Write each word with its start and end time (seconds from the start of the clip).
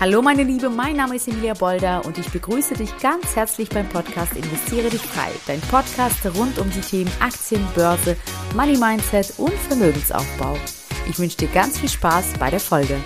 Hallo 0.00 0.22
meine 0.22 0.44
Liebe, 0.44 0.70
mein 0.70 0.96
Name 0.96 1.16
ist 1.16 1.28
Emilia 1.28 1.52
Bolder 1.52 2.02
und 2.06 2.16
ich 2.16 2.30
begrüße 2.30 2.72
dich 2.72 2.96
ganz 3.00 3.36
herzlich 3.36 3.68
beim 3.68 3.86
Podcast 3.86 4.34
Investiere 4.34 4.88
dich 4.88 5.02
frei. 5.02 5.28
Dein 5.46 5.60
Podcast 5.60 6.24
rund 6.38 6.58
um 6.58 6.70
die 6.70 6.80
Themen 6.80 7.12
Aktien, 7.20 7.62
Börse, 7.74 8.16
Money 8.56 8.78
Mindset 8.78 9.34
und 9.36 9.52
Vermögensaufbau. 9.52 10.56
Ich 11.06 11.18
wünsche 11.18 11.36
dir 11.36 11.48
ganz 11.48 11.78
viel 11.78 11.90
Spaß 11.90 12.32
bei 12.38 12.48
der 12.48 12.60
Folge. 12.60 12.96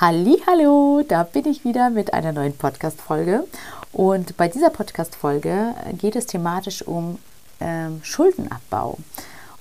Hallo, 0.00 1.04
da 1.06 1.22
bin 1.22 1.46
ich 1.46 1.62
wieder 1.62 1.90
mit 1.90 2.12
einer 2.12 2.32
neuen 2.32 2.56
Podcast 2.56 3.00
Folge 3.00 3.44
und 3.92 4.36
bei 4.36 4.48
dieser 4.48 4.70
Podcast 4.70 5.14
Folge 5.14 5.76
geht 5.96 6.16
es 6.16 6.26
thematisch 6.26 6.82
um 6.82 7.20
ähm, 7.60 8.00
Schuldenabbau. 8.02 8.98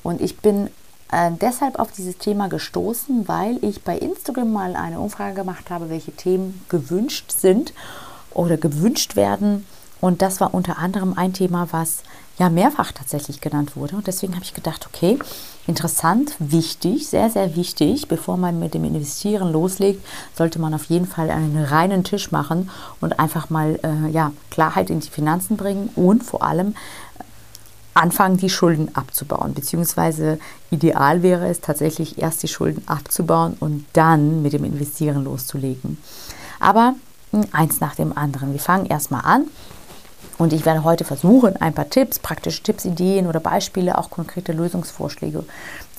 Und 0.02 0.20
ich 0.20 0.38
bin 0.38 0.72
äh, 1.12 1.32
deshalb 1.40 1.80
auf 1.80 1.92
dieses 1.92 2.18
Thema 2.18 2.50
gestoßen, 2.50 3.28
weil 3.28 3.64
ich 3.64 3.84
bei 3.84 3.98
Instagram 3.98 4.52
mal 4.52 4.76
eine 4.76 5.00
Umfrage 5.00 5.36
gemacht 5.36 5.70
habe, 5.70 5.90
welche 5.90 6.12
Themen 6.12 6.62
gewünscht 6.70 7.32
sind 7.32 7.74
oder 8.32 8.58
gewünscht 8.58 9.16
werden. 9.16 9.66
Und 10.00 10.22
das 10.22 10.40
war 10.42 10.54
unter 10.54 10.78
anderem 10.78 11.14
ein 11.18 11.34
Thema, 11.34 11.70
was 11.72 12.04
ja 12.38 12.50
mehrfach 12.50 12.92
tatsächlich 12.92 13.42
genannt 13.42 13.76
wurde. 13.76 13.96
Und 13.96 14.06
deswegen 14.06 14.36
habe 14.36 14.46
ich 14.46 14.54
gedacht, 14.54 14.88
okay, 14.88 15.18
interessant, 15.66 16.36
wichtig, 16.40 17.08
sehr, 17.08 17.30
sehr 17.30 17.56
wichtig. 17.56 18.08
Bevor 18.08 18.38
man 18.38 18.60
mit 18.60 18.74
dem 18.74 18.84
Investieren 18.84 19.52
loslegt, 19.52 20.06
sollte 20.36 20.60
man 20.60 20.74
auf 20.74 20.86
jeden 20.86 21.08
Fall 21.08 21.32
einen 21.32 21.64
reinen 21.64 22.04
Tisch 22.04 22.32
machen 22.32 22.70
und 23.02 23.20
einfach 23.20 23.50
mal 23.50 23.80
äh, 23.84 24.12
ja, 24.12 24.32
Klarheit 24.52 24.90
in 24.90 25.00
die 25.00 25.10
Finanzen 25.10 25.58
bringen 25.58 25.90
und 25.96 26.24
vor 26.24 26.44
allem 26.44 26.76
anfangen, 27.98 28.38
die 28.38 28.50
Schulden 28.50 28.96
abzubauen. 28.96 29.54
Beziehungsweise 29.54 30.40
ideal 30.72 31.24
wäre 31.24 31.48
es 31.48 31.62
tatsächlich 31.62 32.20
erst 32.20 32.44
die 32.44 32.48
Schulden 32.48 32.88
abzubauen 32.88 33.58
und 33.60 33.86
dann 33.94 34.42
mit 34.42 34.54
dem 34.54 34.64
Investieren 34.64 35.24
loszulegen. 35.24 35.98
Aber 36.60 36.96
hm, 37.32 37.46
eins 37.52 37.80
nach 37.80 37.96
dem 37.96 38.18
anderen. 38.18 38.54
Wir 38.54 38.60
fangen 38.60 38.86
erstmal 38.86 39.22
an. 39.26 39.48
Und 40.38 40.54
ich 40.54 40.66
werde 40.66 40.84
heute 40.84 41.04
versuchen, 41.04 41.56
ein 41.58 41.74
paar 41.74 41.90
Tipps, 41.90 42.20
praktische 42.20 42.62
Tipps, 42.62 42.86
Ideen 42.86 43.26
oder 43.26 43.40
Beispiele, 43.40 43.98
auch 43.98 44.12
konkrete 44.12 44.52
Lösungsvorschläge, 44.52 45.44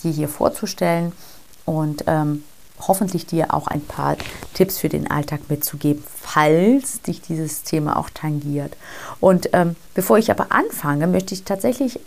die 0.02 0.12
hier 0.12 0.28
vorzustellen. 0.28 1.12
Und 1.64 2.04
ähm, 2.06 2.44
hoffentlich 2.86 3.26
dir 3.26 3.52
auch 3.52 3.66
ein 3.66 3.80
paar 3.80 4.16
Tipps 4.54 4.78
für 4.78 4.88
den 4.88 5.10
Alltag 5.10 5.40
mitzugeben, 5.48 6.02
falls 6.20 7.02
dich 7.02 7.20
dieses 7.20 7.62
Thema 7.62 7.96
auch 7.96 8.10
tangiert. 8.10 8.76
Und 9.20 9.50
ähm, 9.52 9.76
bevor 9.94 10.18
ich 10.18 10.30
aber 10.30 10.52
anfange, 10.52 11.06
möchte 11.06 11.34
ich 11.34 11.44
tatsächlich 11.44 12.00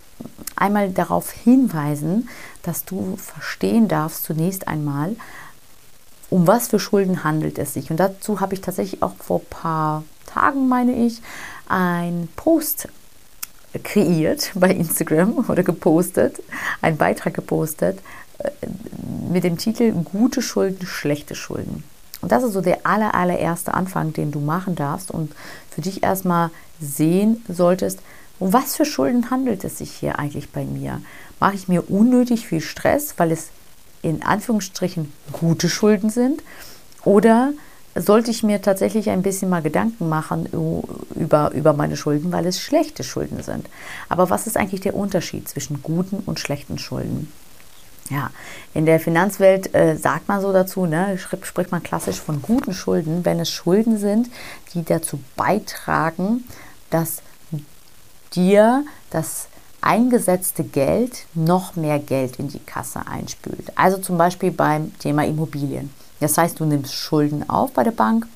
einmal 0.55 0.91
darauf 0.91 1.31
hinweisen, 1.31 2.29
dass 2.63 2.85
du 2.85 3.17
verstehen 3.17 3.87
darfst 3.87 4.23
zunächst 4.23 4.67
einmal, 4.67 5.15
um 6.29 6.47
was 6.47 6.69
für 6.69 6.79
Schulden 6.79 7.23
handelt 7.23 7.57
es 7.57 7.73
sich. 7.73 7.91
Und 7.91 7.97
dazu 7.97 8.39
habe 8.39 8.53
ich 8.53 8.61
tatsächlich 8.61 9.03
auch 9.03 9.13
vor 9.19 9.39
ein 9.39 9.49
paar 9.49 10.03
Tagen, 10.27 10.69
meine 10.69 10.93
ich, 10.93 11.21
ein 11.67 12.29
Post 12.35 12.87
kreiert 13.83 14.51
bei 14.55 14.69
Instagram 14.69 15.45
oder 15.47 15.63
gepostet, 15.63 16.41
einen 16.81 16.97
Beitrag 16.97 17.33
gepostet, 17.33 17.99
mit 19.31 19.43
dem 19.43 19.57
Titel 19.57 19.91
Gute 19.91 20.41
Schulden, 20.41 20.85
schlechte 20.85 21.35
Schulden. 21.35 21.83
Und 22.21 22.31
das 22.31 22.43
ist 22.43 22.53
so 22.53 22.61
der 22.61 22.85
aller, 22.85 23.15
allererste 23.15 23.73
Anfang, 23.73 24.13
den 24.13 24.31
du 24.31 24.39
machen 24.39 24.75
darfst 24.75 25.11
und 25.11 25.33
für 25.69 25.81
dich 25.81 26.03
erstmal 26.03 26.51
sehen 26.79 27.43
solltest, 27.47 27.99
um 28.39 28.53
was 28.53 28.75
für 28.75 28.85
Schulden 28.85 29.29
handelt 29.29 29.63
es 29.63 29.77
sich 29.77 29.91
hier 29.91 30.19
eigentlich 30.19 30.49
bei 30.49 30.65
mir? 30.65 31.01
Mache 31.39 31.55
ich 31.55 31.67
mir 31.67 31.89
unnötig 31.89 32.47
viel 32.47 32.61
Stress, 32.61 33.15
weil 33.17 33.31
es 33.31 33.49
in 34.01 34.23
Anführungsstrichen 34.23 35.11
gute 35.31 35.69
Schulden 35.69 36.09
sind? 36.09 36.41
Oder 37.03 37.53
sollte 37.95 38.31
ich 38.31 38.43
mir 38.43 38.61
tatsächlich 38.61 39.09
ein 39.09 39.21
bisschen 39.21 39.49
mal 39.49 39.61
Gedanken 39.61 40.07
machen 40.07 40.47
über, 41.15 41.51
über 41.51 41.73
meine 41.73 41.97
Schulden, 41.97 42.31
weil 42.31 42.45
es 42.45 42.59
schlechte 42.59 43.03
Schulden 43.03 43.43
sind? 43.43 43.67
Aber 44.09 44.29
was 44.29 44.47
ist 44.47 44.57
eigentlich 44.57 44.81
der 44.81 44.95
Unterschied 44.95 45.47
zwischen 45.49 45.83
guten 45.83 46.23
und 46.25 46.39
schlechten 46.39 46.77
Schulden? 46.77 47.31
Ja, 48.11 48.29
in 48.73 48.85
der 48.85 48.99
Finanzwelt 48.99 49.73
äh, 49.73 49.95
sagt 49.95 50.27
man 50.27 50.41
so 50.41 50.51
dazu, 50.51 50.85
ne, 50.85 51.17
spricht 51.17 51.71
man 51.71 51.81
klassisch 51.81 52.19
von 52.19 52.41
guten 52.41 52.73
Schulden, 52.73 53.23
wenn 53.23 53.39
es 53.39 53.49
Schulden 53.49 53.97
sind, 53.97 54.29
die 54.73 54.83
dazu 54.83 55.17
beitragen, 55.37 56.43
dass 56.89 57.21
dir 58.33 58.83
das 59.11 59.47
eingesetzte 59.79 60.65
Geld 60.65 61.25
noch 61.33 61.77
mehr 61.77 61.99
Geld 61.99 62.37
in 62.37 62.49
die 62.49 62.59
Kasse 62.59 63.07
einspült. 63.07 63.71
Also 63.75 63.97
zum 63.97 64.17
Beispiel 64.17 64.51
beim 64.51 64.97
Thema 64.99 65.25
Immobilien. 65.25 65.89
Das 66.19 66.37
heißt, 66.37 66.59
du 66.59 66.65
nimmst 66.65 66.93
Schulden 66.93 67.49
auf 67.49 67.71
bei 67.71 67.83
der 67.83 67.91
Bank, 67.91 68.27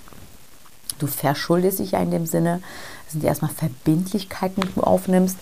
du 1.00 1.08
verschuldest 1.08 1.80
dich 1.80 1.92
ja 1.92 2.00
in 2.00 2.12
dem 2.12 2.26
Sinne, 2.26 2.62
das 3.04 3.12
sind 3.12 3.24
ja 3.24 3.30
erstmal 3.30 3.52
Verbindlichkeiten, 3.52 4.62
die 4.62 4.74
du 4.74 4.82
aufnimmst, 4.82 5.38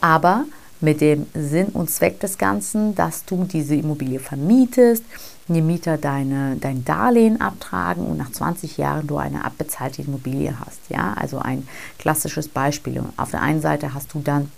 aber 0.00 0.46
mit 0.80 1.00
dem 1.00 1.26
Sinn 1.34 1.68
und 1.68 1.90
Zweck 1.90 2.20
des 2.20 2.38
Ganzen, 2.38 2.94
dass 2.94 3.24
du 3.24 3.44
diese 3.44 3.74
Immobilie 3.74 4.20
vermietest, 4.20 5.04
die 5.48 5.62
Mieter 5.62 5.96
deine, 5.96 6.56
dein 6.56 6.84
Darlehen 6.84 7.40
abtragen 7.40 8.04
und 8.04 8.18
nach 8.18 8.32
20 8.32 8.76
Jahren 8.76 9.06
du 9.06 9.16
eine 9.16 9.44
abbezahlte 9.44 10.02
Immobilie 10.02 10.54
hast. 10.58 10.80
Ja, 10.88 11.14
also 11.14 11.38
ein 11.38 11.66
klassisches 11.98 12.48
Beispiel. 12.48 13.02
Auf 13.16 13.30
der 13.30 13.42
einen 13.42 13.60
Seite 13.60 13.94
hast 13.94 14.12
du 14.12 14.20
dann 14.20 14.50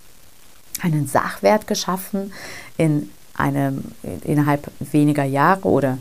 einen 0.81 1.07
Sachwert 1.07 1.67
geschaffen 1.67 2.33
in 2.77 3.09
einem, 3.35 3.83
innerhalb 4.23 4.71
weniger 4.79 5.23
Jahre 5.23 5.67
oder 5.67 5.97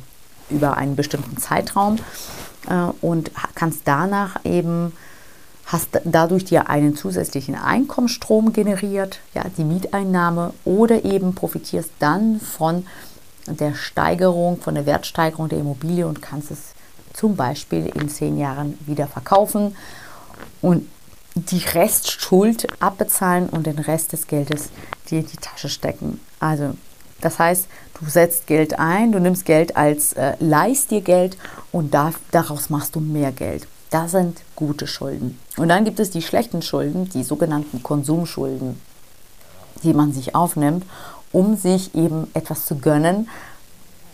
über 0.51 0.77
einen 0.77 0.97
bestimmten 0.97 1.37
Zeitraum 1.37 1.99
äh, 2.69 2.89
und 3.01 3.31
kannst 3.55 3.83
danach 3.85 4.45
eben 4.45 4.93
hast 5.69 6.01
dadurch 6.05 6.47
dir 6.47 6.71
einen 6.71 6.97
zusätzlichen 6.97 7.55
Einkommensstrom 7.55 8.55
generiert, 8.55 9.21
ja, 9.35 9.45
die 9.57 9.65
Mieteinnahme, 9.65 10.55
oder 10.65 11.05
eben 11.05 11.35
profitierst 11.35 11.91
dann 11.99 12.41
von 12.41 12.87
der 13.47 13.75
Steigerung, 13.75 14.61
von 14.61 14.75
der 14.75 14.87
Wertsteigerung 14.87 15.49
der 15.49 15.59
Immobilie 15.59 16.07
und 16.07 16.23
kannst 16.23 16.51
es 16.51 16.75
zum 17.13 17.37
Beispiel 17.37 17.87
in 17.87 18.09
zehn 18.09 18.39
Jahren 18.39 18.79
wieder 18.87 19.07
verkaufen 19.07 19.77
und 20.63 20.89
die 21.35 21.59
Restschuld 21.59 22.67
abbezahlen 22.81 23.49
und 23.49 23.67
den 23.67 23.79
Rest 23.79 24.13
des 24.13 24.27
Geldes 24.27 24.71
dir 25.11 25.21
in 25.21 25.27
die 25.27 25.37
Tasche 25.37 25.69
stecken. 25.69 26.21
Also 26.41 26.75
das 27.21 27.39
heißt, 27.39 27.67
du 28.01 28.09
setzt 28.09 28.47
Geld 28.47 28.79
ein, 28.79 29.13
du 29.13 29.21
nimmst 29.21 29.45
Geld 29.45 29.77
als 29.77 30.15
äh, 30.15 30.35
leist 30.41 30.91
dir 30.91 31.03
Geld 31.03 31.37
und 31.73 31.93
da, 31.93 32.13
daraus 32.31 32.71
machst 32.71 32.97
du 32.97 33.01
mehr 33.01 33.33
Geld. 33.33 33.67
Das 33.91 34.11
sind 34.11 34.41
gute 34.55 34.87
Schulden. 34.87 35.39
Und 35.57 35.69
dann 35.69 35.85
gibt 35.85 35.99
es 36.01 36.11
die 36.11 36.23
schlechten 36.23 36.63
Schulden, 36.63 37.09
die 37.09 37.25
sogenannten 37.25 37.83
Konsumschulden, 37.83 38.81
die 39.83 39.95
man 39.95 40.13
sich 40.13 40.35
aufnimmt, 40.35 40.85
um 41.33 41.57
sich 41.57 41.95
eben 41.95 42.29
etwas 42.35 42.67
zu 42.67 42.77
gönnen, 42.77 43.29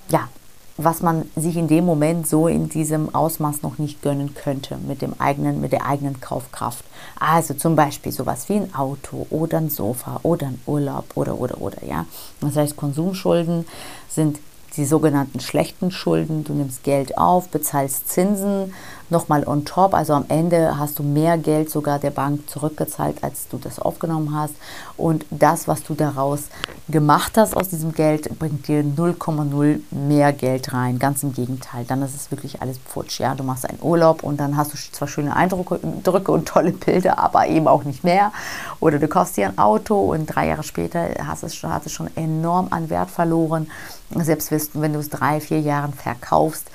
ja, 0.08 0.28
was 0.76 1.02
man 1.02 1.30
sich 1.36 1.56
in 1.56 1.68
dem 1.68 1.84
Moment 1.84 2.26
so 2.26 2.48
in 2.48 2.68
diesem 2.68 3.14
Ausmaß 3.14 3.62
noch 3.62 3.78
nicht 3.78 4.02
gönnen 4.02 4.34
könnte 4.34 4.76
mit 4.76 5.02
dem 5.02 5.14
eigenen, 5.20 5.60
mit 5.60 5.72
der 5.72 5.86
eigenen 5.86 6.20
Kaufkraft. 6.20 6.84
Also 7.18 7.54
zum 7.54 7.76
Beispiel 7.76 8.10
sowas 8.10 8.48
wie 8.48 8.54
ein 8.54 8.74
Auto 8.74 9.26
oder 9.30 9.58
ein 9.58 9.70
Sofa 9.70 10.20
oder 10.24 10.48
ein 10.48 10.60
Urlaub 10.66 11.04
oder 11.14 11.38
oder 11.38 11.60
oder 11.60 11.84
ja. 11.84 12.06
Das 12.40 12.56
heißt, 12.56 12.76
Konsumschulden 12.76 13.66
sind 14.08 14.40
die 14.76 14.84
sogenannten 14.84 15.38
schlechten 15.38 15.92
Schulden. 15.92 16.42
Du 16.42 16.52
nimmst 16.52 16.82
Geld 16.82 17.16
auf, 17.16 17.48
bezahlst 17.48 18.08
Zinsen 18.08 18.74
nochmal 19.10 19.46
on 19.46 19.64
top. 19.64 19.94
Also 19.94 20.14
am 20.14 20.24
Ende 20.28 20.78
hast 20.78 20.98
du 20.98 21.02
mehr 21.02 21.38
Geld 21.38 21.70
sogar 21.70 21.98
der 21.98 22.10
Bank 22.10 22.48
zurückgezahlt, 22.48 23.22
als 23.22 23.48
du 23.48 23.58
das 23.58 23.78
aufgenommen 23.78 24.34
hast. 24.34 24.54
Und 24.96 25.24
das, 25.30 25.68
was 25.68 25.82
du 25.82 25.94
daraus 25.94 26.44
gemacht 26.88 27.32
hast 27.36 27.56
aus 27.56 27.68
diesem 27.68 27.92
Geld, 27.92 28.38
bringt 28.38 28.68
dir 28.68 28.82
0,0 28.82 29.80
mehr 29.90 30.32
Geld 30.32 30.72
rein. 30.72 30.98
Ganz 30.98 31.22
im 31.22 31.32
Gegenteil. 31.32 31.84
Dann 31.86 32.02
ist 32.02 32.14
es 32.14 32.30
wirklich 32.30 32.62
alles 32.62 32.78
Pfutsch. 32.78 33.20
Ja? 33.20 33.34
Du 33.34 33.44
machst 33.44 33.68
einen 33.68 33.80
Urlaub 33.82 34.22
und 34.22 34.38
dann 34.38 34.56
hast 34.56 34.72
du 34.72 34.78
zwar 34.78 35.08
schöne 35.08 35.34
Eindrücke 35.34 36.30
und 36.32 36.48
tolle 36.48 36.72
Bilder, 36.72 37.18
aber 37.18 37.46
eben 37.48 37.68
auch 37.68 37.84
nicht 37.84 38.04
mehr. 38.04 38.32
Oder 38.80 38.98
du 38.98 39.08
kaufst 39.08 39.36
dir 39.36 39.48
ein 39.48 39.58
Auto 39.58 40.12
und 40.12 40.26
drei 40.26 40.48
Jahre 40.48 40.62
später 40.62 41.08
hast 41.26 41.42
es, 41.42 41.62
hat 41.62 41.86
es 41.86 41.92
schon 41.92 42.14
enorm 42.16 42.68
an 42.70 42.90
Wert 42.90 43.10
verloren. 43.10 43.70
Selbst 44.10 44.52
wenn 44.74 44.92
du 44.92 45.00
es 45.00 45.08
drei, 45.08 45.40
vier 45.40 45.60
Jahren 45.60 45.92
verkaufst, 45.92 46.70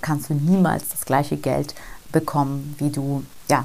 kannst 0.00 0.30
du 0.30 0.34
niemals 0.34 0.88
das 0.88 1.04
gleiche 1.04 1.36
Geld 1.36 1.74
bekommen, 2.10 2.74
wie 2.78 2.90
du 2.90 3.24
ja, 3.48 3.64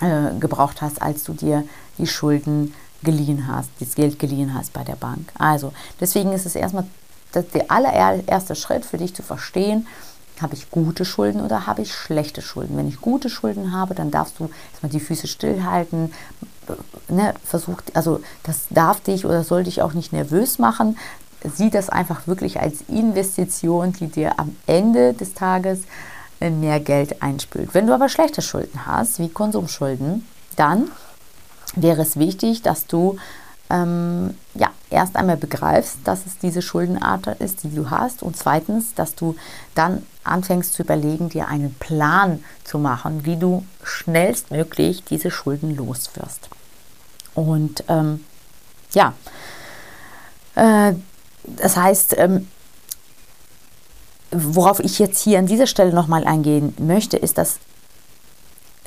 äh, 0.00 0.38
gebraucht 0.38 0.80
hast, 0.80 1.02
als 1.02 1.24
du 1.24 1.32
dir 1.32 1.64
die 1.98 2.06
Schulden 2.06 2.74
geliehen 3.02 3.46
hast, 3.46 3.70
das 3.80 3.94
Geld 3.94 4.18
geliehen 4.18 4.54
hast 4.54 4.72
bei 4.72 4.84
der 4.84 4.96
Bank. 4.96 5.30
Also 5.38 5.72
deswegen 6.00 6.32
ist 6.32 6.46
es 6.46 6.54
erstmal 6.54 6.86
der 7.34 7.70
allererste 7.70 8.54
Schritt 8.54 8.84
für 8.84 8.98
dich 8.98 9.14
zu 9.14 9.22
verstehen, 9.22 9.86
habe 10.40 10.54
ich 10.54 10.70
gute 10.70 11.04
Schulden 11.04 11.40
oder 11.40 11.66
habe 11.66 11.82
ich 11.82 11.92
schlechte 11.92 12.42
Schulden? 12.42 12.76
Wenn 12.76 12.88
ich 12.88 13.00
gute 13.00 13.28
Schulden 13.28 13.72
habe, 13.72 13.94
dann 13.94 14.10
darfst 14.10 14.38
du 14.38 14.48
erstmal 14.70 14.90
die 14.90 15.00
Füße 15.00 15.26
stillhalten. 15.26 16.12
Ne, 17.08 17.34
versuch, 17.44 17.78
also 17.94 18.20
das 18.42 18.66
darf 18.70 19.00
dich 19.00 19.24
oder 19.24 19.42
soll 19.42 19.64
dich 19.64 19.82
auch 19.82 19.94
nicht 19.94 20.12
nervös 20.12 20.58
machen 20.58 20.96
sieh 21.44 21.70
das 21.70 21.88
einfach 21.88 22.26
wirklich 22.26 22.60
als 22.60 22.82
Investition, 22.88 23.92
die 23.92 24.08
dir 24.08 24.38
am 24.38 24.56
Ende 24.66 25.14
des 25.14 25.34
Tages 25.34 25.80
äh, 26.40 26.50
mehr 26.50 26.80
Geld 26.80 27.22
einspült. 27.22 27.74
Wenn 27.74 27.86
du 27.86 27.94
aber 27.94 28.08
schlechte 28.08 28.42
Schulden 28.42 28.86
hast, 28.86 29.18
wie 29.18 29.28
Konsumschulden, 29.28 30.26
dann 30.56 30.90
wäre 31.74 32.02
es 32.02 32.16
wichtig, 32.16 32.62
dass 32.62 32.86
du 32.86 33.16
ähm, 33.70 34.34
ja, 34.54 34.70
erst 34.90 35.16
einmal 35.16 35.36
begreifst, 35.36 35.98
dass 36.04 36.26
es 36.26 36.38
diese 36.38 36.62
Schuldenart 36.62 37.26
ist, 37.40 37.64
die 37.64 37.74
du 37.74 37.90
hast 37.90 38.22
und 38.22 38.36
zweitens, 38.36 38.94
dass 38.94 39.14
du 39.14 39.36
dann 39.74 40.06
anfängst 40.24 40.72
zu 40.72 40.82
überlegen, 40.82 41.28
dir 41.28 41.48
einen 41.48 41.74
Plan 41.74 42.42
zu 42.64 42.78
machen, 42.78 43.24
wie 43.24 43.36
du 43.36 43.64
schnellstmöglich 43.82 45.04
diese 45.04 45.30
Schulden 45.30 45.76
loswirst. 45.76 46.48
Und 47.34 47.84
ähm, 47.88 48.24
ja, 48.92 49.12
äh, 50.54 50.94
das 51.56 51.76
heißt, 51.76 52.16
ähm, 52.18 52.48
worauf 54.30 54.80
ich 54.80 54.98
jetzt 54.98 55.22
hier 55.22 55.38
an 55.38 55.46
dieser 55.46 55.66
Stelle 55.66 55.92
nochmal 55.92 56.24
eingehen 56.24 56.74
möchte, 56.78 57.16
ist, 57.16 57.38
dass 57.38 57.58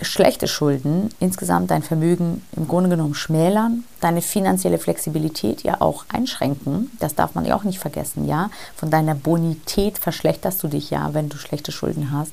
schlechte 0.02 0.48
Schulden 0.48 1.10
insgesamt 1.20 1.72
dein 1.72 1.84
Vermögen 1.84 2.44
im 2.56 2.68
Grunde 2.68 2.90
genommen 2.90 3.14
schmälern, 3.14 3.84
deine 4.00 4.22
finanzielle 4.22 4.80
Flexibilität 4.80 5.64
ja 5.64 5.80
auch 5.80 6.06
einschränken. 6.10 6.92
Das 7.00 7.16
darf 7.16 7.36
man 7.36 7.46
ja 7.46 7.56
auch 7.56 7.64
nicht 7.64 7.80
vergessen, 7.80 8.28
ja. 8.28 8.50
Von 8.76 8.90
deiner 8.90 9.16
Bonität 9.16 9.98
verschlechterst 9.98 10.62
du 10.64 10.68
dich 10.68 10.90
ja, 10.90 11.14
wenn 11.14 11.30
du 11.30 11.38
schlechte 11.38 11.72
Schulden 11.72 12.12
hast. 12.12 12.32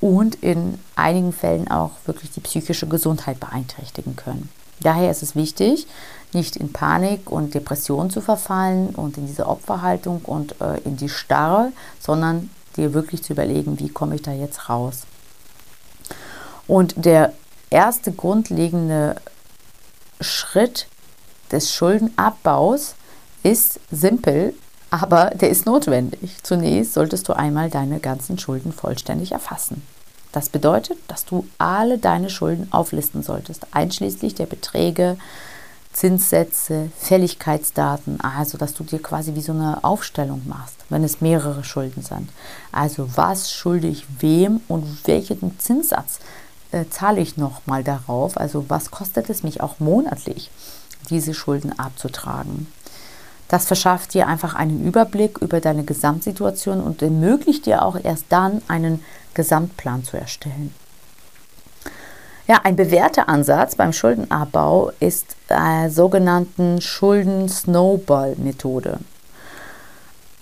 Und 0.00 0.36
in 0.36 0.78
einigen 0.94 1.32
Fällen 1.32 1.70
auch 1.70 1.92
wirklich 2.06 2.30
die 2.32 2.40
psychische 2.40 2.86
Gesundheit 2.86 3.40
beeinträchtigen 3.40 4.16
können. 4.16 4.48
Daher 4.80 5.10
ist 5.10 5.22
es 5.22 5.34
wichtig, 5.34 5.86
nicht 6.32 6.56
in 6.56 6.72
Panik 6.72 7.30
und 7.30 7.54
Depression 7.54 8.10
zu 8.10 8.20
verfallen 8.20 8.90
und 8.90 9.16
in 9.16 9.26
diese 9.26 9.46
Opferhaltung 9.46 10.20
und 10.24 10.60
äh, 10.60 10.78
in 10.84 10.96
die 10.96 11.08
Starre, 11.08 11.72
sondern 11.98 12.50
dir 12.76 12.92
wirklich 12.92 13.22
zu 13.22 13.32
überlegen, 13.32 13.78
wie 13.78 13.88
komme 13.88 14.16
ich 14.16 14.22
da 14.22 14.32
jetzt 14.32 14.68
raus. 14.68 15.02
Und 16.66 17.04
der 17.04 17.32
erste 17.70 18.12
grundlegende 18.12 19.16
Schritt 20.20 20.88
des 21.52 21.72
Schuldenabbaus 21.72 22.94
ist 23.42 23.80
simpel, 23.90 24.54
aber 24.90 25.30
der 25.30 25.50
ist 25.50 25.66
notwendig. 25.66 26.42
Zunächst 26.42 26.94
solltest 26.94 27.28
du 27.28 27.32
einmal 27.32 27.70
deine 27.70 28.00
ganzen 28.00 28.38
Schulden 28.38 28.72
vollständig 28.72 29.32
erfassen. 29.32 29.82
Das 30.36 30.50
bedeutet, 30.50 30.98
dass 31.08 31.24
du 31.24 31.46
alle 31.56 31.96
deine 31.96 32.28
Schulden 32.28 32.70
auflisten 32.70 33.22
solltest, 33.22 33.68
einschließlich 33.70 34.34
der 34.34 34.44
Beträge, 34.44 35.16
Zinssätze, 35.94 36.90
Fälligkeitsdaten, 36.98 38.20
also 38.20 38.58
dass 38.58 38.74
du 38.74 38.84
dir 38.84 39.00
quasi 39.00 39.34
wie 39.34 39.40
so 39.40 39.52
eine 39.52 39.82
Aufstellung 39.82 40.42
machst, 40.46 40.76
wenn 40.90 41.02
es 41.04 41.22
mehrere 41.22 41.64
Schulden 41.64 42.02
sind. 42.02 42.28
Also 42.70 43.08
was 43.16 43.50
schulde 43.50 43.88
ich 43.88 44.04
wem 44.20 44.60
und 44.68 45.06
welchen 45.06 45.58
Zinssatz 45.58 46.18
äh, 46.70 46.84
zahle 46.90 47.22
ich 47.22 47.38
nochmal 47.38 47.82
darauf? 47.82 48.36
Also 48.36 48.66
was 48.68 48.90
kostet 48.90 49.30
es 49.30 49.42
mich 49.42 49.62
auch 49.62 49.80
monatlich, 49.80 50.50
diese 51.08 51.32
Schulden 51.32 51.78
abzutragen? 51.78 52.66
Das 53.48 53.66
verschafft 53.66 54.14
dir 54.14 54.26
einfach 54.26 54.54
einen 54.54 54.82
Überblick 54.84 55.38
über 55.38 55.60
deine 55.60 55.84
Gesamtsituation 55.84 56.80
und 56.80 57.02
ermöglicht 57.02 57.66
dir 57.66 57.82
auch 57.82 57.96
erst 58.02 58.24
dann 58.30 58.62
einen 58.68 59.04
Gesamtplan 59.34 60.04
zu 60.04 60.16
erstellen. 60.16 60.74
Ja, 62.48 62.60
ein 62.62 62.76
bewährter 62.76 63.28
Ansatz 63.28 63.74
beim 63.74 63.92
Schuldenabbau 63.92 64.92
ist 65.00 65.34
der 65.50 65.90
sogenannten 65.90 66.80
Schulden-Snowball-Methode. 66.80 69.00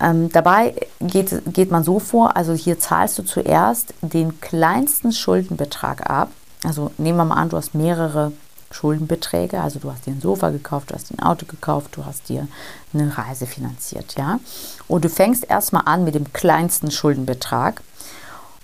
Ähm, 0.00 0.30
dabei 0.30 0.74
geht, 1.00 1.40
geht 1.52 1.70
man 1.70 1.82
so 1.82 1.98
vor, 1.98 2.36
also 2.36 2.52
hier 2.52 2.78
zahlst 2.78 3.18
du 3.18 3.22
zuerst 3.22 3.94
den 4.02 4.38
kleinsten 4.40 5.12
Schuldenbetrag 5.12 6.10
ab. 6.10 6.28
Also 6.62 6.90
nehmen 6.98 7.16
wir 7.16 7.24
mal 7.24 7.36
an, 7.36 7.48
du 7.48 7.56
hast 7.56 7.74
mehrere 7.74 8.32
Schuldenbeträge, 8.74 9.60
also 9.60 9.78
du 9.78 9.90
hast 9.90 10.06
dir 10.06 10.12
ein 10.12 10.20
Sofa 10.20 10.50
gekauft, 10.50 10.90
du 10.90 10.94
hast 10.94 11.10
dir 11.10 11.18
ein 11.18 11.24
Auto 11.24 11.46
gekauft, 11.46 11.96
du 11.96 12.04
hast 12.04 12.28
dir 12.28 12.48
eine 12.92 13.16
Reise 13.16 13.46
finanziert, 13.46 14.16
ja. 14.18 14.40
Und 14.88 15.04
du 15.04 15.08
fängst 15.08 15.48
erstmal 15.48 15.84
an 15.86 16.02
mit 16.04 16.16
dem 16.16 16.32
kleinsten 16.32 16.90
Schuldenbetrag 16.90 17.82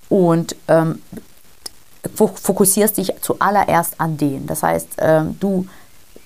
und 0.09 0.57
ähm, 0.67 1.01
fokussierst 2.15 2.97
dich 2.97 3.15
zuallererst 3.21 4.01
an 4.01 4.17
den. 4.17 4.47
Das 4.47 4.65
heißt, 4.65 4.89
ähm, 4.99 5.37
du 5.39 5.67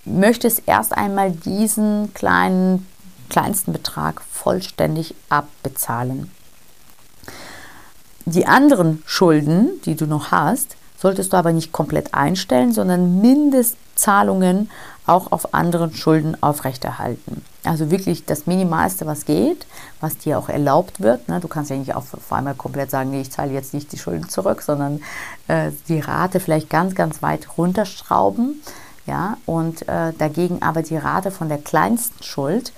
möchtest 0.06 0.62
erst 0.66 0.94
einmal 0.96 1.32
diesen 1.32 2.14
kleinen, 2.14 2.86
kleinsten 3.28 3.72
Betrag 3.72 4.22
vollständig 4.22 5.14
abbezahlen. 5.28 6.30
Die 8.24 8.46
anderen 8.46 9.02
Schulden, 9.04 9.82
die 9.84 9.94
du 9.94 10.06
noch 10.06 10.30
hast, 10.30 10.76
solltest 11.04 11.34
du 11.34 11.36
aber 11.36 11.52
nicht 11.52 11.70
komplett 11.70 12.14
einstellen, 12.14 12.72
sondern 12.72 13.20
Mindestzahlungen 13.20 14.70
auch 15.04 15.32
auf 15.32 15.52
anderen 15.52 15.94
Schulden 15.94 16.42
aufrechterhalten. 16.42 17.44
Also 17.62 17.90
wirklich 17.90 18.24
das 18.24 18.46
Minimalste, 18.46 19.04
was 19.04 19.26
geht, 19.26 19.66
was 20.00 20.16
dir 20.16 20.38
auch 20.38 20.48
erlaubt 20.48 21.02
wird. 21.02 21.28
Ne? 21.28 21.40
Du 21.40 21.48
kannst 21.48 21.70
ja 21.70 21.76
nicht 21.76 21.94
auf, 21.94 22.14
auf 22.14 22.32
einmal 22.32 22.54
komplett 22.54 22.90
sagen, 22.90 23.10
nee, 23.10 23.20
ich 23.20 23.30
zahle 23.30 23.52
jetzt 23.52 23.74
nicht 23.74 23.92
die 23.92 23.98
Schulden 23.98 24.30
zurück, 24.30 24.62
sondern 24.62 25.02
äh, 25.46 25.72
die 25.88 26.00
Rate 26.00 26.40
vielleicht 26.40 26.70
ganz, 26.70 26.94
ganz 26.94 27.20
weit 27.20 27.58
runterschrauben. 27.58 28.62
Ja, 29.04 29.36
und 29.44 29.86
äh, 29.86 30.14
dagegen 30.16 30.62
aber 30.62 30.80
die 30.80 30.96
Rate 30.96 31.30
von 31.30 31.50
der 31.50 31.58
kleinsten 31.58 32.24
Schuld 32.24 32.72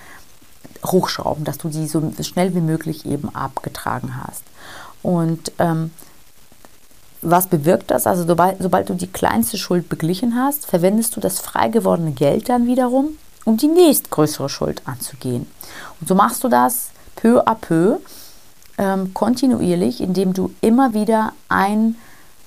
hochschrauben, 0.84 1.44
dass 1.44 1.58
du 1.58 1.68
die 1.68 1.86
so 1.86 2.02
schnell 2.22 2.56
wie 2.56 2.60
möglich 2.60 3.06
eben 3.06 3.32
abgetragen 3.32 4.20
hast. 4.20 4.42
Und 5.04 5.52
ähm, 5.60 5.92
was 7.30 7.46
bewirkt 7.46 7.90
das? 7.90 8.06
Also 8.06 8.24
sobald, 8.26 8.62
sobald 8.62 8.88
du 8.88 8.94
die 8.94 9.06
kleinste 9.06 9.58
Schuld 9.58 9.88
beglichen 9.88 10.34
hast, 10.36 10.66
verwendest 10.66 11.16
du 11.16 11.20
das 11.20 11.40
frei 11.40 11.68
gewordene 11.68 12.12
Geld 12.12 12.48
dann 12.48 12.66
wiederum 12.66 13.10
um 13.44 13.56
die 13.56 13.68
nächstgrößere 13.68 14.48
Schuld 14.48 14.82
anzugehen. 14.84 15.46
Und 16.00 16.08
so 16.08 16.14
machst 16.14 16.44
du 16.44 16.48
das 16.48 16.90
peu 17.14 17.40
à 17.46 17.54
peu, 17.54 17.98
ähm, 18.78 19.14
kontinuierlich, 19.14 20.00
indem 20.00 20.34
du 20.34 20.52
immer 20.60 20.92
wieder 20.94 21.32
ein, 21.48 21.96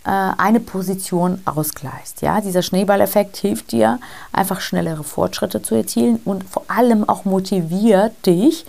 äh, 0.04 0.10
eine 0.10 0.60
Position 0.60 1.42
ausgleichst. 1.46 2.22
Ja? 2.22 2.42
Dieser 2.42 2.62
Schneeballeffekt 2.62 3.38
hilft 3.38 3.72
dir, 3.72 4.00
einfach 4.31 4.62
schnellere 4.62 5.04
Fortschritte 5.04 5.62
zu 5.62 5.76
erzielen 5.76 6.20
und 6.26 6.44
vor 6.44 6.64
allem 6.68 7.08
auch 7.08 7.26
motiviert 7.26 8.26
dich, 8.26 8.66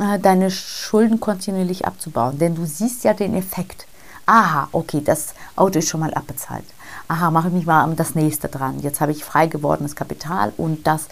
äh, 0.00 0.18
deine 0.18 0.50
Schulden 0.50 1.20
kontinuierlich 1.20 1.86
abzubauen. 1.86 2.38
Denn 2.38 2.54
du 2.54 2.66
siehst 2.66 3.04
ja 3.04 3.14
den 3.14 3.34
Effekt. 3.34 3.86
Aha, 4.26 4.68
okay, 4.72 5.02
das 5.04 5.34
Auto 5.56 5.78
ist 5.78 5.88
schon 5.88 6.00
mal 6.00 6.14
abbezahlt. 6.14 6.64
Aha, 7.08 7.30
mache 7.30 7.48
ich 7.48 7.54
mich 7.54 7.66
mal 7.66 7.94
das 7.94 8.14
nächste 8.14 8.48
dran. 8.48 8.80
Jetzt 8.80 9.00
habe 9.00 9.12
ich 9.12 9.24
frei 9.24 9.46
gewordenes 9.46 9.94
Kapital 9.94 10.52
und 10.56 10.86
das 10.86 11.08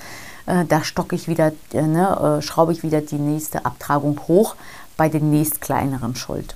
äh, 0.47 0.65
da 0.65 0.83
stocke 0.83 1.15
ich 1.15 1.29
wieder, 1.29 1.53
äh, 1.73 1.83
ne, 1.83 2.39
äh, 2.39 2.43
schraube 2.43 2.73
ich 2.73 2.83
wieder 2.83 3.01
die 3.01 3.19
nächste 3.19 3.65
Abtragung 3.65 4.21
hoch 4.29 4.57
bei 4.97 5.09
der 5.09 5.21
nächst 5.21 5.61
kleineren 5.61 6.15
Schuld. 6.15 6.55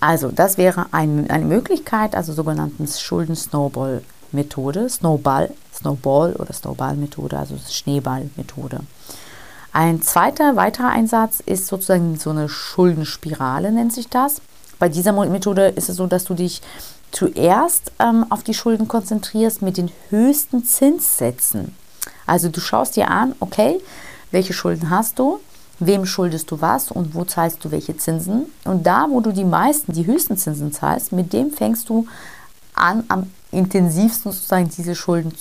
Also 0.00 0.30
das 0.30 0.58
wäre 0.58 0.86
ein, 0.92 1.30
eine 1.30 1.44
Möglichkeit, 1.44 2.14
also 2.14 2.32
sogenannten 2.32 2.86
Schulden-Snowball-Methode, 2.86 4.88
Snowball, 4.88 5.50
Snowball 5.74 6.34
oder 6.34 6.52
Snowball-Methode, 6.52 7.38
also 7.38 7.56
Schneeball-Methode. 7.68 8.80
Ein 9.72 10.02
zweiter, 10.02 10.56
weiterer 10.56 10.90
Einsatz 10.90 11.40
ist 11.40 11.66
sozusagen 11.66 12.16
so 12.16 12.30
eine 12.30 12.48
Schuldenspirale, 12.48 13.72
nennt 13.72 13.92
sich 13.92 14.08
das. 14.08 14.40
Bei 14.78 14.88
dieser 14.88 15.12
Methode 15.12 15.68
ist 15.68 15.88
es 15.88 15.96
so, 15.96 16.06
dass 16.06 16.24
du 16.24 16.34
dich 16.34 16.60
zuerst 17.10 17.92
ähm, 17.98 18.26
auf 18.30 18.42
die 18.42 18.54
Schulden 18.54 18.88
konzentrierst 18.88 19.62
mit 19.62 19.76
den 19.76 19.90
höchsten 20.10 20.64
Zinssätzen. 20.64 21.74
Also 22.26 22.48
du 22.48 22.60
schaust 22.60 22.96
dir 22.96 23.08
an, 23.10 23.34
okay, 23.40 23.80
welche 24.30 24.52
Schulden 24.52 24.90
hast 24.90 25.18
du, 25.18 25.40
wem 25.78 26.04
schuldest 26.04 26.50
du 26.50 26.60
was 26.60 26.90
und 26.90 27.14
wo 27.14 27.24
zahlst 27.24 27.64
du 27.64 27.70
welche 27.70 27.96
Zinsen. 27.96 28.46
Und 28.64 28.86
da, 28.86 29.06
wo 29.08 29.20
du 29.20 29.32
die 29.32 29.44
meisten, 29.44 29.92
die 29.92 30.06
höchsten 30.06 30.36
Zinsen 30.36 30.72
zahlst, 30.72 31.12
mit 31.12 31.32
dem 31.32 31.50
fängst 31.50 31.88
du 31.88 32.06
an, 32.74 33.04
am 33.08 33.30
intensivsten 33.52 34.32
sozusagen 34.32 34.68
diese 34.76 34.94
Schulden, 34.94 35.32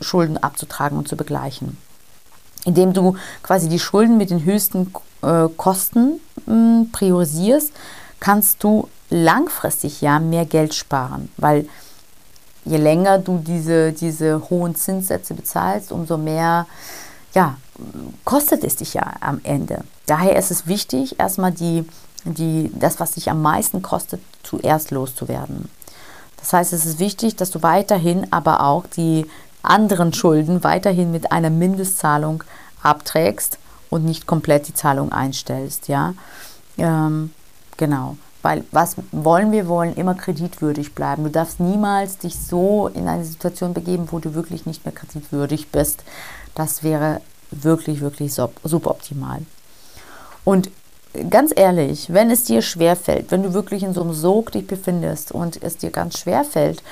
Schulden 0.00 0.38
abzutragen 0.38 0.98
und 0.98 1.08
zu 1.08 1.16
begleichen. 1.16 1.78
Indem 2.64 2.92
du 2.92 3.16
quasi 3.42 3.68
die 3.68 3.78
Schulden 3.78 4.16
mit 4.16 4.30
den 4.30 4.44
höchsten 4.44 4.92
äh, 5.22 5.48
Kosten 5.56 6.20
mh, 6.46 6.54
hm, 6.54 6.88
priorisierst, 6.92 7.72
kannst 8.24 8.64
du 8.64 8.88
langfristig 9.10 10.00
ja 10.00 10.18
mehr 10.18 10.46
Geld 10.46 10.72
sparen, 10.72 11.28
weil 11.36 11.68
je 12.64 12.78
länger 12.78 13.18
du 13.18 13.36
diese, 13.36 13.92
diese 13.92 14.48
hohen 14.48 14.74
Zinssätze 14.74 15.34
bezahlst, 15.34 15.92
umso 15.92 16.16
mehr 16.16 16.66
ja, 17.34 17.58
kostet 18.24 18.64
es 18.64 18.76
dich 18.76 18.94
ja 18.94 19.12
am 19.20 19.40
Ende. 19.42 19.84
Daher 20.06 20.38
ist 20.38 20.50
es 20.50 20.66
wichtig, 20.66 21.20
erstmal 21.20 21.52
die, 21.52 21.86
die, 22.24 22.70
das, 22.72 22.98
was 22.98 23.10
dich 23.10 23.28
am 23.30 23.42
meisten 23.42 23.82
kostet, 23.82 24.22
zuerst 24.42 24.90
loszuwerden. 24.90 25.68
Das 26.38 26.54
heißt, 26.54 26.72
es 26.72 26.86
ist 26.86 26.98
wichtig, 27.00 27.36
dass 27.36 27.50
du 27.50 27.62
weiterhin 27.62 28.32
aber 28.32 28.62
auch 28.62 28.86
die 28.86 29.26
anderen 29.62 30.14
Schulden 30.14 30.64
weiterhin 30.64 31.12
mit 31.12 31.30
einer 31.30 31.50
Mindestzahlung 31.50 32.42
abträgst 32.82 33.58
und 33.90 34.06
nicht 34.06 34.26
komplett 34.26 34.66
die 34.66 34.74
Zahlung 34.74 35.12
einstellst. 35.12 35.88
Ja, 35.88 36.14
ähm, 36.78 37.30
genau. 37.76 38.16
Weil 38.42 38.64
was 38.72 38.96
wollen 39.10 39.52
wir 39.52 39.68
wollen? 39.68 39.94
Immer 39.94 40.14
kreditwürdig 40.14 40.94
bleiben. 40.94 41.24
Du 41.24 41.30
darfst 41.30 41.60
niemals 41.60 42.18
dich 42.18 42.38
so 42.38 42.88
in 42.88 43.08
eine 43.08 43.24
Situation 43.24 43.72
begeben, 43.72 44.08
wo 44.10 44.18
du 44.18 44.34
wirklich 44.34 44.66
nicht 44.66 44.84
mehr 44.84 44.94
kreditwürdig 44.94 45.68
bist. 45.68 46.04
Das 46.54 46.82
wäre 46.82 47.22
wirklich, 47.50 48.00
wirklich 48.00 48.34
suboptimal. 48.34 49.40
Und 50.44 50.70
ganz 51.30 51.52
ehrlich, 51.54 52.12
wenn 52.12 52.30
es 52.30 52.44
dir 52.44 52.60
schwerfällt, 52.60 53.30
wenn 53.30 53.42
du 53.42 53.54
wirklich 53.54 53.82
in 53.82 53.94
so 53.94 54.02
einem 54.02 54.12
Sog 54.12 54.52
dich 54.52 54.66
befindest 54.66 55.32
und 55.32 55.62
es 55.62 55.78
dir 55.78 55.90
ganz 55.90 56.18
schwerfällt, 56.18 56.82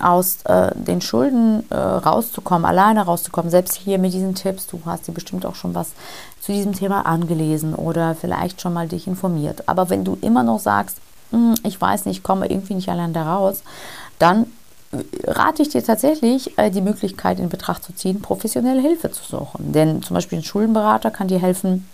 aus 0.00 0.38
äh, 0.44 0.70
den 0.74 1.00
Schulden 1.00 1.64
äh, 1.70 1.76
rauszukommen, 1.76 2.64
alleine 2.64 3.02
rauszukommen, 3.02 3.50
selbst 3.50 3.74
hier 3.74 3.98
mit 3.98 4.12
diesen 4.12 4.34
Tipps, 4.34 4.66
du 4.66 4.80
hast 4.86 5.08
dir 5.08 5.12
bestimmt 5.12 5.46
auch 5.46 5.54
schon 5.54 5.74
was 5.74 5.90
zu 6.40 6.52
diesem 6.52 6.72
Thema 6.72 7.06
angelesen 7.06 7.74
oder 7.74 8.14
vielleicht 8.14 8.60
schon 8.60 8.72
mal 8.72 8.88
dich 8.88 9.06
informiert. 9.06 9.68
Aber 9.68 9.90
wenn 9.90 10.04
du 10.04 10.18
immer 10.20 10.42
noch 10.42 10.58
sagst, 10.58 10.98
hm, 11.30 11.54
ich 11.64 11.80
weiß 11.80 12.04
nicht, 12.06 12.18
ich 12.18 12.22
komme 12.22 12.46
irgendwie 12.46 12.74
nicht 12.74 12.88
allein 12.88 13.12
da 13.12 13.34
raus, 13.34 13.62
dann 14.18 14.46
äh, 14.92 15.02
rate 15.24 15.62
ich 15.62 15.70
dir 15.70 15.84
tatsächlich, 15.84 16.56
äh, 16.58 16.70
die 16.70 16.80
Möglichkeit 16.80 17.38
in 17.38 17.48
Betracht 17.48 17.84
zu 17.84 17.94
ziehen, 17.94 18.20
professionelle 18.20 18.80
Hilfe 18.80 19.10
zu 19.10 19.24
suchen. 19.24 19.72
Denn 19.72 20.02
zum 20.02 20.14
Beispiel 20.14 20.38
ein 20.38 20.44
Schuldenberater 20.44 21.10
kann 21.10 21.28
dir 21.28 21.40
helfen, 21.40 21.88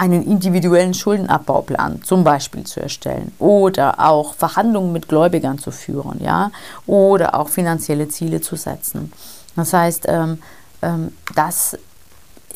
einen 0.00 0.22
individuellen 0.22 0.94
Schuldenabbauplan 0.94 2.02
zum 2.02 2.24
Beispiel 2.24 2.64
zu 2.64 2.80
erstellen 2.80 3.32
oder 3.38 4.00
auch 4.00 4.32
Verhandlungen 4.32 4.94
mit 4.94 5.08
Gläubigern 5.08 5.58
zu 5.58 5.70
führen, 5.70 6.24
ja, 6.24 6.52
oder 6.86 7.34
auch 7.34 7.50
finanzielle 7.50 8.08
Ziele 8.08 8.40
zu 8.40 8.56
setzen. 8.56 9.12
Das 9.56 9.74
heißt, 9.74 10.06
ähm, 10.08 10.38
ähm, 10.80 11.12
das 11.34 11.76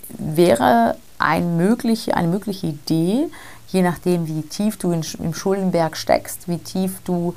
wäre 0.08 0.96
ein 1.18 1.58
mögliche, 1.58 2.16
eine 2.16 2.28
mögliche 2.28 2.68
Idee, 2.68 3.28
je 3.68 3.82
nachdem, 3.82 4.26
wie 4.26 4.40
tief 4.40 4.78
du 4.78 4.92
in, 4.92 5.04
im 5.18 5.34
Schuldenberg 5.34 5.98
steckst, 5.98 6.48
wie 6.48 6.58
tief 6.58 7.02
du 7.04 7.34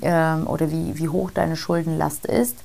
ähm, 0.00 0.46
oder 0.46 0.70
wie, 0.70 0.96
wie 0.96 1.10
hoch 1.10 1.32
deine 1.32 1.56
Schuldenlast 1.56 2.24
ist, 2.24 2.56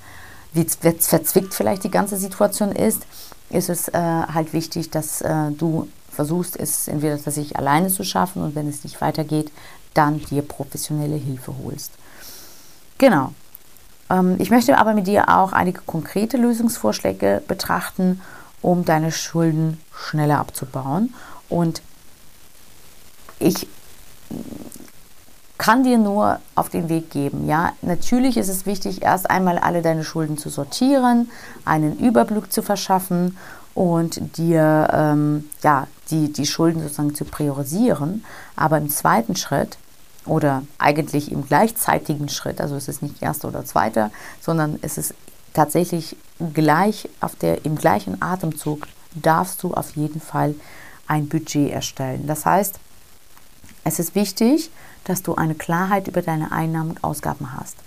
wie 0.54 0.64
verzwickt 0.64 1.54
vielleicht 1.54 1.84
die 1.84 1.92
ganze 1.92 2.16
Situation 2.16 2.72
ist, 2.72 3.06
ist 3.50 3.68
es 3.68 3.90
äh, 3.90 4.00
halt 4.00 4.54
wichtig, 4.54 4.92
dass 4.92 5.22
äh, 5.22 5.52
du 5.52 5.90
versuchst 6.15 6.57
es 6.57 6.88
entweder 6.88 7.15
tatsächlich 7.15 7.57
alleine 7.57 7.89
zu 7.89 8.03
schaffen 8.03 8.41
und 8.41 8.55
wenn 8.55 8.67
es 8.67 8.84
nicht 8.84 9.00
weitergeht, 9.01 9.51
dann 9.93 10.19
dir 10.19 10.41
professionelle 10.41 11.15
Hilfe 11.15 11.53
holst. 11.63 11.91
Genau. 12.98 13.34
Ähm, 14.10 14.36
ich 14.39 14.50
möchte 14.50 14.77
aber 14.77 14.93
mit 14.93 15.07
dir 15.07 15.29
auch 15.29 15.51
einige 15.53 15.81
konkrete 15.81 16.38
Lösungsvorschläge 16.38 17.43
betrachten, 17.48 18.22
um 18.62 18.86
deine 18.86 19.12
Schulden 19.12 19.79
schneller 19.93 20.39
abzubauen. 20.39 21.13
Und 21.50 21.81
ich 23.39 23.67
kann 25.57 25.84
dir 25.84 25.98
nur 25.98 26.39
auf 26.55 26.69
den 26.69 26.89
Weg 26.89 27.10
geben. 27.10 27.48
Ja, 27.48 27.74
natürlich 27.81 28.38
ist 28.38 28.50
es 28.50 28.65
wichtig, 28.65 29.01
erst 29.01 29.29
einmal 29.29 29.57
alle 29.57 29.81
deine 29.81 30.03
Schulden 30.03 30.38
zu 30.38 30.50
sortieren, 30.50 31.31
einen 31.63 31.98
Überblick 31.98 32.51
zu 32.51 32.62
verschaffen 32.62 33.38
und 33.74 34.38
dir 34.38 34.89
ähm, 34.91 35.50
ja, 35.63 35.88
die, 36.12 36.31
die 36.31 36.45
Schulden 36.45 36.81
sozusagen 36.81 37.15
zu 37.15 37.25
priorisieren. 37.25 38.24
Aber 38.55 38.77
im 38.77 38.89
zweiten 38.89 39.35
Schritt 39.35 39.77
oder 40.25 40.63
eigentlich 40.77 41.31
im 41.31 41.45
gleichzeitigen 41.47 42.29
Schritt, 42.29 42.62
also 42.62 42.75
es 42.75 42.88
ist 42.88 43.01
nicht 43.01 43.21
erster 43.21 43.47
oder 43.47 43.65
zweiter, 43.65 44.12
sondern 44.41 44.79
es 44.81 44.97
ist 44.97 45.13
tatsächlich 45.53 46.15
gleich 46.53 47.09
auf 47.21 47.35
der, 47.35 47.65
im 47.65 47.75
gleichen 47.75 48.21
Atemzug 48.21 48.88
darfst 49.13 49.63
du 49.63 49.74
auf 49.74 49.95
jeden 49.95 50.19
Fall 50.19 50.55
ein 51.07 51.27
Budget 51.27 51.71
erstellen. 51.71 52.27
Das 52.27 52.45
heißt, 52.45 52.79
es 53.83 54.00
ist 54.00 54.15
wichtig, 54.15 54.71
dass 55.05 55.21
du 55.21 55.35
eine 55.35 55.55
Klarheit 55.55 56.07
über 56.07 56.21
deine 56.21 56.51
Einnahmen 56.51 56.91
und 56.91 57.03
Ausgaben 57.03 57.53
hast. 57.53 57.77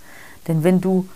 Denn 0.47 0.63
wenn 0.63 0.81
du 0.81 1.07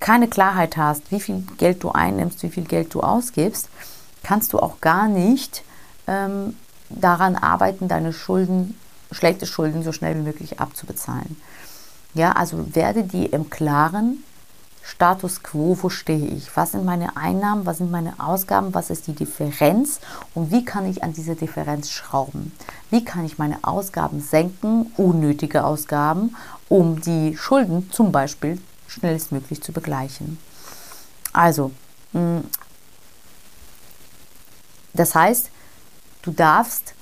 keine 0.00 0.28
Klarheit 0.28 0.76
hast, 0.76 1.10
wie 1.12 1.20
viel 1.20 1.44
Geld 1.58 1.82
du 1.82 1.90
einnimmst, 1.90 2.42
wie 2.42 2.48
viel 2.48 2.64
Geld 2.64 2.92
du 2.94 3.00
ausgibst, 3.00 3.68
kannst 4.22 4.52
du 4.52 4.58
auch 4.58 4.80
gar 4.80 5.08
nicht 5.08 5.62
ähm, 6.08 6.56
daran 6.90 7.36
arbeiten, 7.36 7.86
deine 7.86 8.12
Schulden, 8.12 8.74
schlechte 9.12 9.46
Schulden 9.46 9.84
so 9.84 9.92
schnell 9.92 10.16
wie 10.16 10.22
möglich 10.22 10.58
abzubezahlen. 10.58 11.40
Ja, 12.14 12.32
also 12.32 12.74
werde 12.74 13.04
dir 13.04 13.32
im 13.32 13.50
Klaren, 13.50 14.24
Status 14.82 15.42
quo, 15.42 15.76
wo 15.80 15.90
stehe 15.90 16.28
ich? 16.28 16.56
Was 16.56 16.72
sind 16.72 16.84
meine 16.86 17.16
Einnahmen? 17.16 17.66
Was 17.66 17.76
sind 17.76 17.90
meine 17.90 18.14
Ausgaben? 18.18 18.72
Was 18.72 18.88
ist 18.88 19.06
die 19.06 19.12
Differenz? 19.12 20.00
Und 20.34 20.50
wie 20.50 20.64
kann 20.64 20.86
ich 20.86 21.02
an 21.02 21.12
dieser 21.12 21.34
Differenz 21.34 21.90
schrauben? 21.90 22.52
Wie 22.90 23.04
kann 23.04 23.26
ich 23.26 23.36
meine 23.36 23.58
Ausgaben 23.62 24.22
senken, 24.22 24.90
unnötige 24.96 25.64
Ausgaben, 25.64 26.34
um 26.70 27.02
die 27.02 27.36
Schulden 27.36 27.90
zum 27.92 28.12
Beispiel 28.12 28.58
schnellstmöglich 28.88 29.62
zu 29.62 29.72
begleichen. 29.72 30.38
Also, 31.32 31.70
hm, 32.12 32.44
das 34.94 35.14
heißt, 35.14 35.50
du 36.28 36.34
darfst 36.34 36.92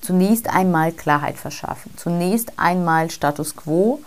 zunächst 0.00 0.48
einmal 0.48 0.92
Klarheit 0.92 1.36
verschaffen. 1.36 1.92
Zunächst 1.96 2.58
einmal 2.58 3.10
Status 3.10 3.54
quo. 3.54 4.00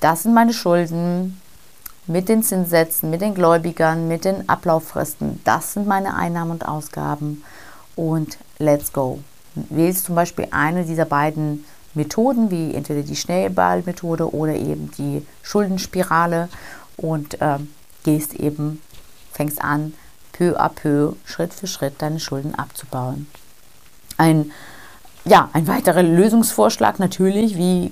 Das 0.00 0.22
sind 0.22 0.34
meine 0.34 0.52
Schulden 0.52 1.40
mit 2.06 2.28
den 2.28 2.42
Zinssätzen, 2.42 3.08
mit 3.08 3.22
den 3.22 3.34
Gläubigern, 3.34 4.08
mit 4.08 4.26
den 4.26 4.46
Ablauffristen. 4.48 5.40
Das 5.44 5.72
sind 5.72 5.86
meine 5.86 6.14
Einnahmen 6.14 6.52
und 6.52 6.68
Ausgaben. 6.68 7.42
Und 7.96 8.36
let's 8.58 8.92
go. 8.92 9.20
Wählst 9.54 10.04
zum 10.04 10.14
Beispiel 10.14 10.48
eine 10.50 10.84
dieser 10.84 11.06
beiden 11.06 11.64
Methoden, 11.94 12.50
wie 12.50 12.74
entweder 12.74 13.02
die 13.02 13.16
Schnellballmethode 13.16 14.34
oder 14.34 14.54
eben 14.54 14.90
die 14.98 15.26
Schuldenspirale 15.42 16.50
und 16.98 17.40
äh, 17.40 17.58
gehst 18.04 18.34
eben, 18.34 18.82
fängst 19.32 19.62
an, 19.62 19.94
peu 20.32 20.60
à 20.60 20.68
peu, 20.68 21.14
Schritt 21.24 21.54
für 21.54 21.66
Schritt 21.66 21.94
deine 22.02 22.20
Schulden 22.20 22.54
abzubauen. 22.54 23.26
Ein, 24.16 24.52
ja, 25.24 25.48
ein 25.52 25.66
weiterer 25.66 26.02
Lösungsvorschlag 26.02 26.98
natürlich, 26.98 27.56
wie, 27.56 27.86
äh, 27.86 27.90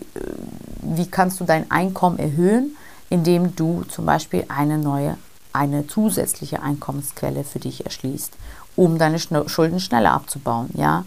wie 0.82 1.06
kannst 1.06 1.40
du 1.40 1.44
dein 1.44 1.70
Einkommen 1.70 2.18
erhöhen, 2.18 2.76
indem 3.10 3.54
du 3.56 3.84
zum 3.84 4.06
Beispiel 4.06 4.44
eine 4.48 4.78
neue, 4.78 5.16
eine 5.52 5.86
zusätzliche 5.86 6.62
Einkommensquelle 6.62 7.44
für 7.44 7.60
dich 7.60 7.84
erschließt, 7.84 8.32
um 8.76 8.98
deine 8.98 9.18
Schulden 9.18 9.80
schneller 9.80 10.12
abzubauen. 10.12 10.70
Ja, 10.74 11.04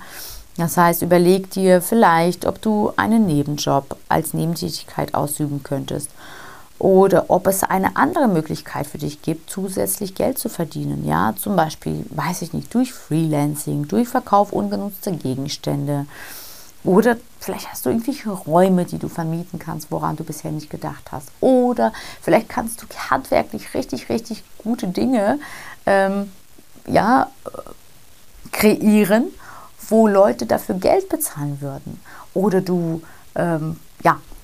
das 0.57 0.77
heißt, 0.77 1.01
überleg 1.01 1.51
dir 1.51 1.81
vielleicht, 1.81 2.45
ob 2.45 2.61
du 2.61 2.91
einen 2.95 3.25
Nebenjob 3.27 3.97
als 4.09 4.33
Nebentätigkeit 4.33 5.13
ausüben 5.13 5.61
könntest 5.63 6.09
oder 6.79 7.29
ob 7.29 7.47
es 7.47 7.63
eine 7.63 7.95
andere 7.95 8.27
Möglichkeit 8.27 8.87
für 8.87 8.97
dich 8.97 9.21
gibt, 9.21 9.49
zusätzlich 9.49 10.15
Geld 10.15 10.37
zu 10.37 10.49
verdienen. 10.49 11.05
Ja, 11.05 11.33
zum 11.37 11.55
Beispiel, 11.55 12.05
weiß 12.09 12.41
ich 12.43 12.53
nicht, 12.53 12.73
durch 12.73 12.93
Freelancing, 12.93 13.87
durch 13.87 14.07
Verkauf 14.07 14.53
ungenutzter 14.53 15.11
Gegenstände 15.11 16.05
oder 16.83 17.17
vielleicht 17.39 17.71
hast 17.71 17.85
du 17.85 17.89
irgendwelche 17.89 18.29
Räume, 18.29 18.85
die 18.85 18.99
du 18.99 19.09
vermieten 19.09 19.59
kannst, 19.59 19.91
woran 19.91 20.15
du 20.15 20.23
bisher 20.23 20.51
nicht 20.51 20.69
gedacht 20.69 21.11
hast. 21.11 21.29
Oder 21.41 21.91
vielleicht 22.21 22.47
kannst 22.47 22.81
du 22.81 22.85
handwerklich 23.09 23.73
richtig, 23.73 24.09
richtig 24.09 24.43
gute 24.57 24.87
Dinge 24.87 25.39
ähm, 25.85 26.31
ja, 26.87 27.29
kreieren 28.51 29.31
wo 29.89 30.07
Leute 30.07 30.45
dafür 30.45 30.75
Geld 30.75 31.09
bezahlen 31.09 31.61
würden. 31.61 31.99
Oder 32.33 32.61
du, 32.61 33.01
ähm, 33.35 33.79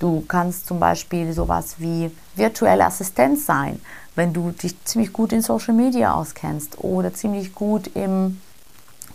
du 0.03 0.21
kannst 0.27 0.67
zum 0.67 0.79
Beispiel 0.79 1.31
sowas 1.31 1.75
wie 1.77 2.11
virtuelle 2.35 2.85
Assistenz 2.85 3.45
sein, 3.45 3.79
wenn 4.15 4.33
du 4.33 4.51
dich 4.51 4.75
ziemlich 4.83 5.13
gut 5.13 5.31
in 5.31 5.41
Social 5.41 5.73
Media 5.73 6.13
auskennst 6.13 6.77
oder 6.79 7.13
ziemlich 7.13 7.55
gut 7.55 7.89
im 7.95 8.41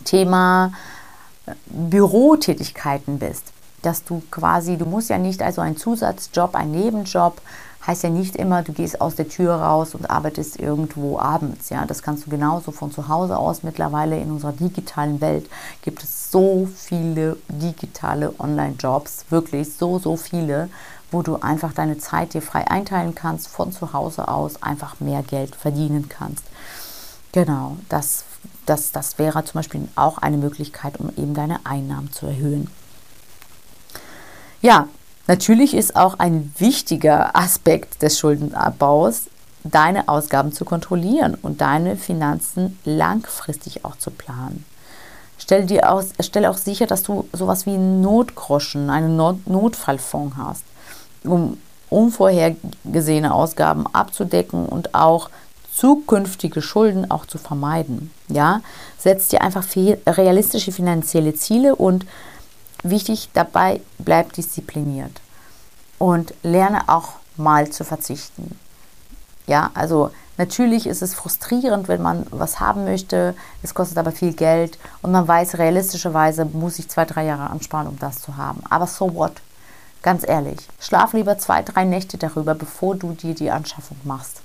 Thema 0.03 0.73
äh, 1.45 1.51
Bürotätigkeiten 1.67 3.19
bist. 3.19 3.53
Dass 3.83 4.03
du 4.03 4.23
quasi, 4.31 4.77
du 4.77 4.85
musst 4.85 5.09
ja 5.09 5.17
nicht 5.17 5.41
also 5.41 5.61
einen 5.61 5.77
Zusatzjob, 5.77 6.55
einen 6.55 6.71
Nebenjob 6.71 7.39
heißt 7.85 8.03
ja 8.03 8.09
nicht 8.09 8.35
immer, 8.35 8.61
du 8.61 8.73
gehst 8.73 8.99
aus 8.99 9.15
der 9.15 9.29
Tür 9.29 9.55
raus 9.55 9.95
und 9.95 10.09
arbeitest 10.09 10.59
irgendwo 10.59 11.17
abends. 11.17 11.69
Ja, 11.69 11.85
das 11.85 12.03
kannst 12.03 12.25
du 12.25 12.29
genauso 12.29 12.71
von 12.71 12.91
zu 12.91 13.07
Hause 13.07 13.37
aus. 13.37 13.63
Mittlerweile 13.63 14.19
in 14.19 14.31
unserer 14.31 14.51
digitalen 14.51 15.21
Welt 15.21 15.49
gibt 15.81 16.03
es 16.03 16.18
so 16.31 16.67
viele 16.75 17.37
digitale 17.47 18.33
Online-Jobs, 18.39 19.25
wirklich 19.29 19.73
so, 19.75 19.99
so 19.99 20.15
viele, 20.17 20.69
wo 21.11 21.21
du 21.21 21.37
einfach 21.37 21.73
deine 21.73 21.97
Zeit 21.97 22.33
dir 22.33 22.41
frei 22.41 22.69
einteilen 22.69 23.15
kannst, 23.15 23.47
von 23.47 23.71
zu 23.71 23.93
Hause 23.93 24.27
aus 24.27 24.61
einfach 24.61 24.99
mehr 24.99 25.23
Geld 25.23 25.55
verdienen 25.55 26.07
kannst. 26.09 26.43
Genau, 27.31 27.77
das, 27.89 28.25
das, 28.65 28.91
das 28.91 29.17
wäre 29.17 29.43
zum 29.45 29.59
Beispiel 29.59 29.87
auch 29.95 30.17
eine 30.19 30.37
Möglichkeit, 30.37 30.99
um 30.99 31.09
eben 31.17 31.33
deine 31.33 31.65
Einnahmen 31.65 32.11
zu 32.11 32.27
erhöhen. 32.27 32.69
Ja, 34.61 34.87
Natürlich 35.29 35.75
ist 35.75 35.95
auch 35.95 36.17
ein 36.17 36.51
wichtiger 36.57 37.35
Aspekt 37.35 38.01
des 38.01 38.17
Schuldenabbaus, 38.17 39.25
deine 39.63 40.09
Ausgaben 40.09 40.53
zu 40.53 40.65
kontrollieren 40.65 41.35
und 41.39 41.61
deine 41.61 41.97
Finanzen 41.97 42.79
langfristig 42.83 43.85
auch 43.85 43.95
zu 43.95 44.09
planen. 44.09 44.65
Stell 45.39 45.65
dir 45.65 45.91
aus, 45.91 46.09
stell 46.19 46.45
auch 46.45 46.57
sicher, 46.57 46.85
dass 46.85 47.01
du 47.01 47.27
sowas 47.33 47.65
wie 47.65 47.73
einen 47.73 48.01
Notgroschen, 48.01 48.89
einen 48.89 49.15
Not 49.15 49.47
Notfallfonds 49.47 50.35
hast, 50.37 50.63
um 51.23 51.57
unvorhergesehene 51.89 53.33
Ausgaben 53.33 53.87
abzudecken 53.87 54.65
und 54.65 54.93
auch 54.93 55.29
zukünftige 55.73 56.61
Schulden 56.61 57.09
auch 57.09 57.25
zu 57.25 57.37
vermeiden. 57.37 58.11
Ja, 58.27 58.61
setz 58.97 59.29
dir 59.29 59.41
einfach 59.41 59.65
realistische 60.05 60.71
finanzielle 60.71 61.33
Ziele 61.33 61.75
und 61.75 62.05
wichtig 62.83 63.29
dabei 63.33 63.81
bleib 63.97 64.33
diszipliniert 64.33 65.21
und 65.97 66.33
lerne 66.43 66.89
auch 66.89 67.13
mal 67.37 67.69
zu 67.69 67.85
verzichten. 67.85 68.59
Ja, 69.47 69.71
also 69.73 70.11
natürlich 70.39 70.87
ist 70.87 71.03
es 71.03 71.13
frustrierend, 71.13 71.87
wenn 71.87 72.01
man 72.01 72.25
was 72.31 72.59
haben 72.59 72.85
möchte, 72.85 73.35
es 73.61 73.75
kostet 73.75 73.99
aber 73.99 74.11
viel 74.11 74.33
Geld 74.33 74.79
und 75.03 75.11
man 75.11 75.27
weiß, 75.27 75.59
realistischerweise 75.59 76.45
muss 76.45 76.79
ich 76.79 76.89
zwei, 76.89 77.05
drei 77.05 77.25
Jahre 77.25 77.51
ansparen, 77.51 77.87
um 77.87 77.99
das 77.99 78.21
zu 78.21 78.37
haben. 78.37 78.63
Aber 78.69 78.87
so 78.87 79.13
what? 79.13 79.33
Ganz 80.01 80.25
ehrlich, 80.25 80.57
schlaf 80.79 81.11
lieber 81.11 81.37
zwei, 81.37 81.61
drei 81.61 81.83
Nächte 81.83 82.17
darüber, 82.17 82.55
bevor 82.55 82.95
du 82.95 83.11
dir 83.11 83.35
die 83.35 83.51
Anschaffung 83.51 83.97
machst. 84.05 84.41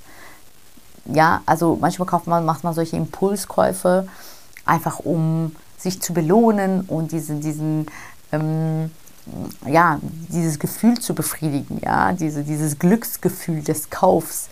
Ja, 1.05 1.41
also 1.45 1.77
manchmal 1.79 2.07
kauft 2.07 2.27
man, 2.27 2.45
macht 2.45 2.65
man 2.65 2.73
solche 2.73 2.97
Impulskäufe, 2.97 4.07
einfach 4.65 4.99
um 4.99 5.55
sich 5.77 6.01
zu 6.01 6.13
belohnen 6.13 6.81
und 6.81 7.13
diesen, 7.13 7.39
diesen 7.39 7.85
ähm, 8.33 8.91
ja, 9.65 9.99
dieses 10.29 10.59
Gefühl 10.59 10.99
zu 10.99 11.15
befriedigen, 11.15 11.79
ja, 11.83 12.13
diese, 12.13 12.43
dieses 12.43 12.77
Glücksgefühl 12.79 13.61
des 13.61 13.89
Kaufs. 13.89 14.49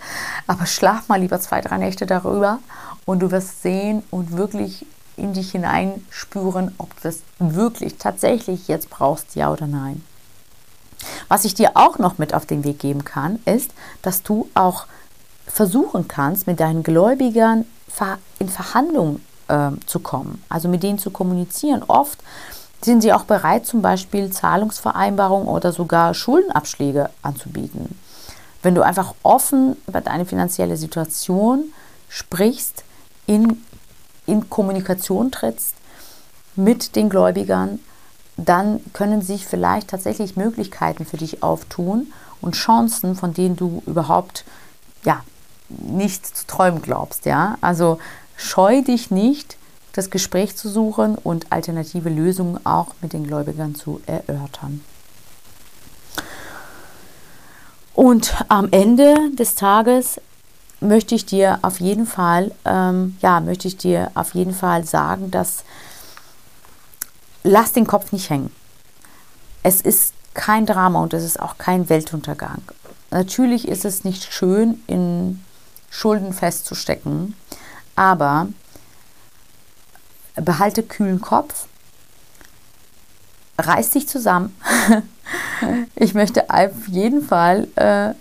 Aber 0.47 0.65
schlaf 0.65 1.07
mal 1.09 1.19
lieber 1.19 1.39
zwei, 1.39 1.61
drei 1.61 1.77
Nächte 1.77 2.05
darüber 2.05 2.59
und 3.05 3.19
du 3.19 3.31
wirst 3.31 3.61
sehen 3.61 4.03
und 4.09 4.31
wirklich 4.31 4.85
in 5.15 5.33
dich 5.33 5.51
hineinspüren, 5.51 6.73
ob 6.77 6.89
du 6.95 7.01
das 7.03 7.19
wirklich 7.37 7.97
tatsächlich 7.97 8.67
jetzt 8.67 8.89
brauchst, 8.89 9.35
ja 9.35 9.51
oder 9.51 9.67
nein. 9.67 10.03
Was 11.27 11.45
ich 11.45 11.53
dir 11.53 11.71
auch 11.75 11.99
noch 11.99 12.17
mit 12.17 12.33
auf 12.33 12.45
den 12.45 12.63
Weg 12.63 12.79
geben 12.79 13.03
kann, 13.05 13.39
ist, 13.45 13.71
dass 14.01 14.23
du 14.23 14.49
auch 14.53 14.87
versuchen 15.45 16.07
kannst, 16.07 16.47
mit 16.47 16.59
deinen 16.59 16.83
Gläubigern 16.83 17.65
in 18.39 18.49
Verhandlungen 18.49 19.23
äh, 19.49 19.71
zu 19.85 19.99
kommen, 19.99 20.43
also 20.49 20.67
mit 20.67 20.81
denen 20.81 20.97
zu 20.97 21.11
kommunizieren. 21.11 21.83
Oft 21.83 22.23
sind 22.85 23.01
sie 23.01 23.13
auch 23.13 23.23
bereit, 23.23 23.65
zum 23.65 23.81
Beispiel 23.81 24.31
Zahlungsvereinbarungen 24.31 25.47
oder 25.47 25.71
sogar 25.71 26.13
Schuldenabschläge 26.13 27.09
anzubieten. 27.21 27.99
Wenn 28.61 28.75
du 28.75 28.81
einfach 28.81 29.13
offen 29.23 29.75
über 29.87 30.01
deine 30.01 30.25
finanzielle 30.25 30.77
Situation 30.77 31.65
sprichst, 32.09 32.83
in, 33.25 33.61
in 34.25 34.49
Kommunikation 34.49 35.31
trittst 35.31 35.75
mit 36.55 36.95
den 36.95 37.09
Gläubigern, 37.09 37.79
dann 38.37 38.79
können 38.93 39.21
sich 39.21 39.45
vielleicht 39.45 39.89
tatsächlich 39.89 40.35
Möglichkeiten 40.35 41.05
für 41.05 41.17
dich 41.17 41.43
auftun 41.43 42.11
und 42.41 42.55
Chancen, 42.55 43.15
von 43.15 43.33
denen 43.33 43.55
du 43.55 43.83
überhaupt 43.85 44.43
ja, 45.03 45.23
nicht 45.69 46.25
zu 46.25 46.47
träumen 46.47 46.81
glaubst. 46.81 47.25
Ja? 47.25 47.57
Also 47.61 47.99
scheu 48.35 48.81
dich 48.81 49.11
nicht, 49.11 49.57
das 49.93 50.09
Gespräch 50.09 50.55
zu 50.55 50.69
suchen 50.69 51.15
und 51.15 51.51
alternative 51.51 52.09
Lösungen 52.09 52.63
auch 52.65 52.87
mit 53.01 53.13
den 53.13 53.25
Gläubigern 53.25 53.75
zu 53.75 54.01
erörtern. 54.05 54.81
Und 57.93 58.33
am 58.49 58.69
Ende 58.71 59.15
des 59.37 59.55
Tages 59.55 60.19
möchte 60.79 61.15
ich 61.15 61.25
dir 61.25 61.59
auf 61.61 61.79
jeden 61.79 62.07
Fall, 62.07 62.51
ähm, 62.65 63.17
ja, 63.21 63.39
möchte 63.39 63.67
ich 63.67 63.77
dir 63.77 64.11
auf 64.15 64.33
jeden 64.33 64.53
Fall 64.53 64.83
sagen, 64.83 65.31
dass 65.31 65.63
lass 67.43 67.71
den 67.71 67.87
Kopf 67.87 68.11
nicht 68.11 68.29
hängen. 68.29 68.51
Es 69.61 69.79
ist 69.79 70.13
kein 70.33 70.65
Drama 70.65 71.01
und 71.01 71.13
es 71.13 71.23
ist 71.23 71.39
auch 71.39 71.57
kein 71.57 71.87
Weltuntergang. 71.89 72.61
Natürlich 73.11 73.67
ist 73.67 73.85
es 73.85 74.03
nicht 74.03 74.33
schön, 74.33 74.81
in 74.87 75.43
Schulden 75.91 76.33
festzustecken, 76.33 77.35
aber 77.95 78.47
behalte 80.35 80.83
kühlen 80.83 81.21
Kopf, 81.21 81.67
reiß 83.57 83.91
dich 83.91 84.07
zusammen. 84.07 84.55
ich 85.95 86.13
möchte 86.13 86.49
auf 86.49 86.87
jeden 86.87 87.23
Fall 87.23 87.67
äh, 87.75 88.13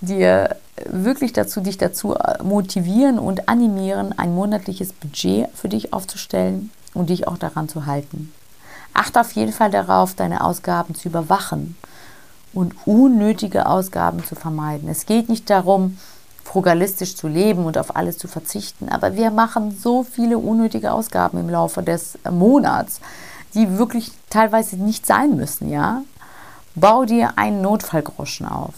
dir 0.00 0.56
wirklich 0.86 1.32
dazu, 1.32 1.60
dich 1.60 1.78
dazu 1.78 2.16
motivieren 2.42 3.18
und 3.18 3.48
animieren, 3.48 4.18
ein 4.18 4.34
monatliches 4.34 4.92
Budget 4.92 5.48
für 5.54 5.68
dich 5.68 5.92
aufzustellen 5.92 6.70
und 6.94 7.10
dich 7.10 7.28
auch 7.28 7.38
daran 7.38 7.68
zu 7.68 7.86
halten. 7.86 8.32
Achte 8.94 9.20
auf 9.20 9.32
jeden 9.32 9.52
Fall 9.52 9.70
darauf, 9.70 10.14
deine 10.14 10.42
Ausgaben 10.42 10.94
zu 10.94 11.08
überwachen 11.08 11.76
und 12.52 12.74
unnötige 12.86 13.66
Ausgaben 13.66 14.24
zu 14.24 14.34
vermeiden. 14.34 14.88
Es 14.88 15.06
geht 15.06 15.28
nicht 15.28 15.48
darum, 15.48 15.98
frugalistisch 16.50 17.14
zu 17.14 17.28
leben 17.28 17.64
und 17.64 17.78
auf 17.78 17.94
alles 17.94 18.18
zu 18.18 18.26
verzichten. 18.26 18.88
Aber 18.88 19.14
wir 19.14 19.30
machen 19.30 19.76
so 19.80 20.02
viele 20.02 20.36
unnötige 20.36 20.90
Ausgaben 20.90 21.38
im 21.38 21.48
Laufe 21.48 21.82
des 21.82 22.18
Monats, 22.28 23.00
die 23.54 23.78
wirklich 23.78 24.10
teilweise 24.30 24.76
nicht 24.76 25.06
sein 25.06 25.36
müssen, 25.36 25.70
ja? 25.70 26.02
Bau 26.74 27.04
dir 27.04 27.34
einen 27.36 27.62
Notfallgroschen 27.62 28.46
auf. 28.46 28.74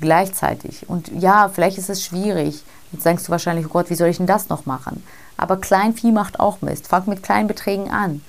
Gleichzeitig. 0.00 0.88
Und 0.88 1.08
ja, 1.08 1.48
vielleicht 1.48 1.78
ist 1.78 1.90
es 1.90 2.04
schwierig. 2.04 2.62
Jetzt 2.92 3.06
denkst 3.06 3.24
du 3.24 3.30
wahrscheinlich, 3.30 3.66
oh 3.66 3.70
Gott, 3.70 3.88
wie 3.88 3.94
soll 3.94 4.08
ich 4.08 4.18
denn 4.18 4.26
das 4.26 4.50
noch 4.50 4.66
machen? 4.66 5.02
Aber 5.38 5.56
Kleinvieh 5.56 6.12
macht 6.12 6.40
auch 6.40 6.60
Mist. 6.60 6.88
Fang 6.88 7.04
mit 7.06 7.22
kleinen 7.22 7.48
Beträgen 7.48 7.90
an. 7.90 8.22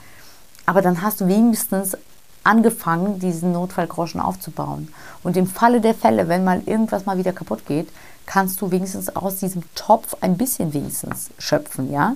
Aber 0.66 0.82
dann 0.82 1.02
hast 1.02 1.20
du 1.20 1.28
wenigstens 1.28 1.98
angefangen, 2.44 3.20
diesen 3.20 3.52
Notfallgroschen 3.52 4.22
aufzubauen. 4.22 4.94
Und 5.24 5.38
im 5.38 5.48
Falle 5.48 5.82
der 5.82 5.94
Fälle, 5.94 6.28
wenn 6.28 6.44
mal 6.44 6.62
irgendwas 6.66 7.06
mal 7.06 7.18
wieder 7.18 7.34
kaputt 7.34 7.66
geht, 7.66 7.88
kannst 8.26 8.62
du 8.62 8.72
wenigstens 8.72 9.16
aus 9.16 9.38
diesem 9.38 9.64
Topf 9.76 10.16
ein 10.22 10.38
bisschen 10.38 10.74
wenigstens 10.74 11.30
schöpfen, 11.38 11.92
ja? 11.92 12.16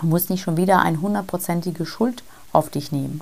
Du 0.00 0.06
musst 0.06 0.30
nicht 0.30 0.42
schon 0.42 0.56
wieder 0.56 0.80
eine 0.80 1.00
hundertprozentige 1.00 1.84
Schuld 1.86 2.22
auf 2.52 2.70
dich 2.70 2.90
nehmen. 2.92 3.20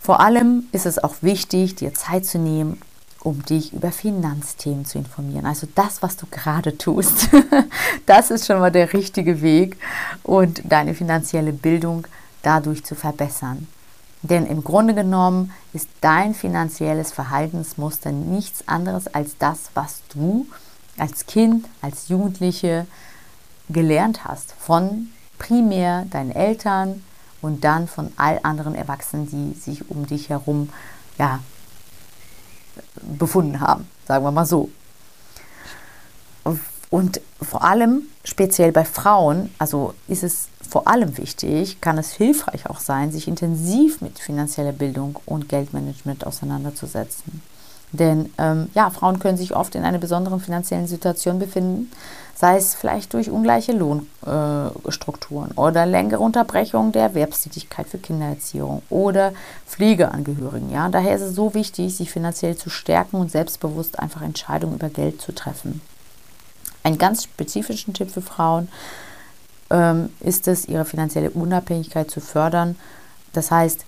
Vor 0.00 0.20
allem 0.20 0.66
ist 0.72 0.86
es 0.86 1.02
auch 1.02 1.16
wichtig, 1.22 1.76
dir 1.76 1.94
Zeit 1.94 2.26
zu 2.26 2.38
nehmen, 2.38 2.80
um 3.20 3.42
dich 3.42 3.72
über 3.72 3.90
Finanzthemen 3.90 4.84
zu 4.84 4.98
informieren. 4.98 5.46
Also 5.46 5.66
das, 5.74 6.02
was 6.02 6.16
du 6.16 6.26
gerade 6.30 6.76
tust, 6.76 7.30
das 8.06 8.30
ist 8.30 8.46
schon 8.46 8.58
mal 8.58 8.70
der 8.70 8.92
richtige 8.92 9.40
Weg 9.40 9.78
und 10.22 10.60
deine 10.64 10.94
finanzielle 10.94 11.52
Bildung 11.52 12.06
dadurch 12.42 12.84
zu 12.84 12.94
verbessern. 12.94 13.66
Denn 14.24 14.46
im 14.46 14.64
Grunde 14.64 14.94
genommen 14.94 15.52
ist 15.74 15.88
dein 16.00 16.34
finanzielles 16.34 17.12
Verhaltensmuster 17.12 18.10
nichts 18.10 18.66
anderes 18.66 19.06
als 19.06 19.36
das, 19.38 19.68
was 19.74 20.00
du 20.14 20.46
als 20.96 21.26
Kind, 21.26 21.66
als 21.82 22.08
Jugendliche 22.08 22.86
gelernt 23.68 24.24
hast 24.24 24.54
von 24.58 25.08
primär 25.38 26.06
deinen 26.06 26.30
Eltern 26.30 27.04
und 27.42 27.64
dann 27.64 27.86
von 27.86 28.12
all 28.16 28.40
anderen 28.42 28.74
Erwachsenen, 28.74 29.28
die 29.28 29.60
sich 29.60 29.90
um 29.90 30.06
dich 30.06 30.30
herum 30.30 30.70
ja, 31.18 31.40
befunden 33.02 33.60
haben, 33.60 33.86
sagen 34.06 34.24
wir 34.24 34.30
mal 34.30 34.46
so. 34.46 34.70
Und 36.88 37.20
vor 37.42 37.62
allem 37.62 38.04
speziell 38.24 38.72
bei 38.72 38.86
Frauen, 38.86 39.52
also 39.58 39.92
ist 40.08 40.22
es 40.22 40.48
vor 40.74 40.88
allem 40.88 41.16
wichtig, 41.18 41.80
kann 41.80 41.98
es 41.98 42.10
hilfreich 42.14 42.68
auch 42.68 42.80
sein, 42.80 43.12
sich 43.12 43.28
intensiv 43.28 44.00
mit 44.00 44.18
finanzieller 44.18 44.72
Bildung 44.72 45.20
und 45.24 45.48
Geldmanagement 45.48 46.26
auseinanderzusetzen. 46.26 47.42
Denn 47.92 48.32
ähm, 48.38 48.70
ja, 48.74 48.90
Frauen 48.90 49.20
können 49.20 49.38
sich 49.38 49.54
oft 49.54 49.76
in 49.76 49.84
einer 49.84 49.98
besonderen 49.98 50.40
finanziellen 50.40 50.88
Situation 50.88 51.38
befinden, 51.38 51.92
sei 52.34 52.56
es 52.56 52.74
vielleicht 52.74 53.14
durch 53.14 53.30
ungleiche 53.30 53.70
Lohnstrukturen 53.70 55.52
äh, 55.52 55.60
oder 55.60 55.86
längere 55.86 56.18
Unterbrechung 56.18 56.90
der 56.90 57.02
Erwerbstätigkeit 57.02 57.86
für 57.86 57.98
Kindererziehung 57.98 58.82
oder 58.90 59.32
Pflegeangehörigen. 59.68 60.72
Ja? 60.72 60.88
Daher 60.88 61.14
ist 61.14 61.22
es 61.22 61.36
so 61.36 61.54
wichtig, 61.54 61.94
sich 61.96 62.10
finanziell 62.10 62.56
zu 62.56 62.68
stärken 62.68 63.18
und 63.18 63.30
selbstbewusst 63.30 64.00
einfach 64.00 64.22
Entscheidungen 64.22 64.74
über 64.74 64.88
Geld 64.88 65.22
zu 65.22 65.32
treffen. 65.32 65.82
Einen 66.82 66.98
ganz 66.98 67.22
spezifischen 67.22 67.94
Tipp 67.94 68.10
für 68.10 68.22
Frauen 68.22 68.66
ähm, 69.74 70.10
ist 70.20 70.46
es, 70.46 70.66
ihre 70.68 70.84
finanzielle 70.84 71.30
Unabhängigkeit 71.30 72.08
zu 72.08 72.20
fördern. 72.20 72.76
Das 73.32 73.50
heißt, 73.50 73.84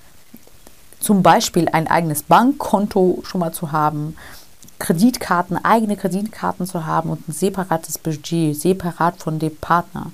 zum 0.98 1.22
Beispiel 1.22 1.68
ein 1.68 1.86
eigenes 1.86 2.24
Bankkonto 2.24 3.22
schon 3.24 3.40
mal 3.40 3.52
zu 3.52 3.70
haben, 3.70 4.16
Kreditkarten, 4.80 5.64
eigene 5.64 5.96
Kreditkarten 5.96 6.66
zu 6.66 6.84
haben 6.86 7.10
und 7.10 7.28
ein 7.28 7.32
separates 7.32 7.98
Budget, 7.98 8.60
separat 8.60 9.22
von 9.22 9.38
dem 9.38 9.56
Partner. 9.56 10.10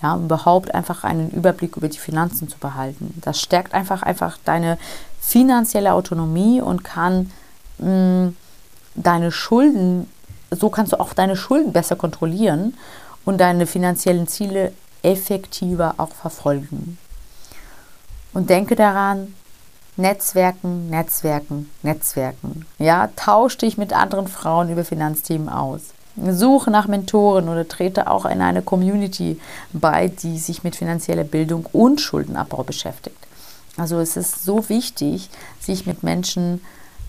Ja, 0.00 0.16
überhaupt 0.16 0.74
einfach 0.74 1.04
einen 1.04 1.30
Überblick 1.30 1.76
über 1.76 1.88
die 1.88 1.98
Finanzen 1.98 2.48
zu 2.48 2.58
behalten. 2.58 3.14
Das 3.22 3.40
stärkt 3.40 3.74
einfach, 3.74 4.02
einfach 4.02 4.38
deine 4.44 4.78
finanzielle 5.20 5.92
Autonomie 5.92 6.60
und 6.60 6.84
kann 6.84 7.32
mh, 7.78 7.88
mm, 7.88 8.36
deine 8.94 9.32
Schulden, 9.32 10.08
so 10.50 10.70
kannst 10.70 10.92
du 10.92 11.00
auch 11.00 11.12
deine 11.12 11.36
Schulden 11.36 11.72
besser 11.72 11.96
kontrollieren 11.96 12.74
und 13.24 13.38
deine 13.38 13.66
finanziellen 13.66 14.28
Ziele 14.28 14.72
effektiver 15.06 15.94
auch 15.98 16.10
verfolgen. 16.10 16.98
Und 18.34 18.50
denke 18.50 18.74
daran, 18.74 19.34
Netzwerken, 19.96 20.90
Netzwerken, 20.90 21.70
Netzwerken. 21.82 22.66
Ja, 22.78 23.08
tausch 23.16 23.56
dich 23.56 23.78
mit 23.78 23.94
anderen 23.94 24.28
Frauen 24.28 24.70
über 24.70 24.84
Finanzthemen 24.84 25.48
aus. 25.48 25.80
Suche 26.30 26.70
nach 26.70 26.86
Mentoren 26.86 27.48
oder 27.48 27.66
trete 27.68 28.10
auch 28.10 28.24
in 28.26 28.42
eine 28.42 28.62
Community 28.62 29.40
bei, 29.72 30.08
die 30.08 30.38
sich 30.38 30.64
mit 30.64 30.76
finanzieller 30.76 31.24
Bildung 31.24 31.66
und 31.72 32.00
Schuldenabbau 32.00 32.62
beschäftigt. 32.62 33.16
Also 33.76 33.98
es 34.00 34.16
ist 34.16 34.44
so 34.44 34.68
wichtig, 34.68 35.30
sich 35.60 35.86
mit 35.86 36.02
Menschen 36.02 36.62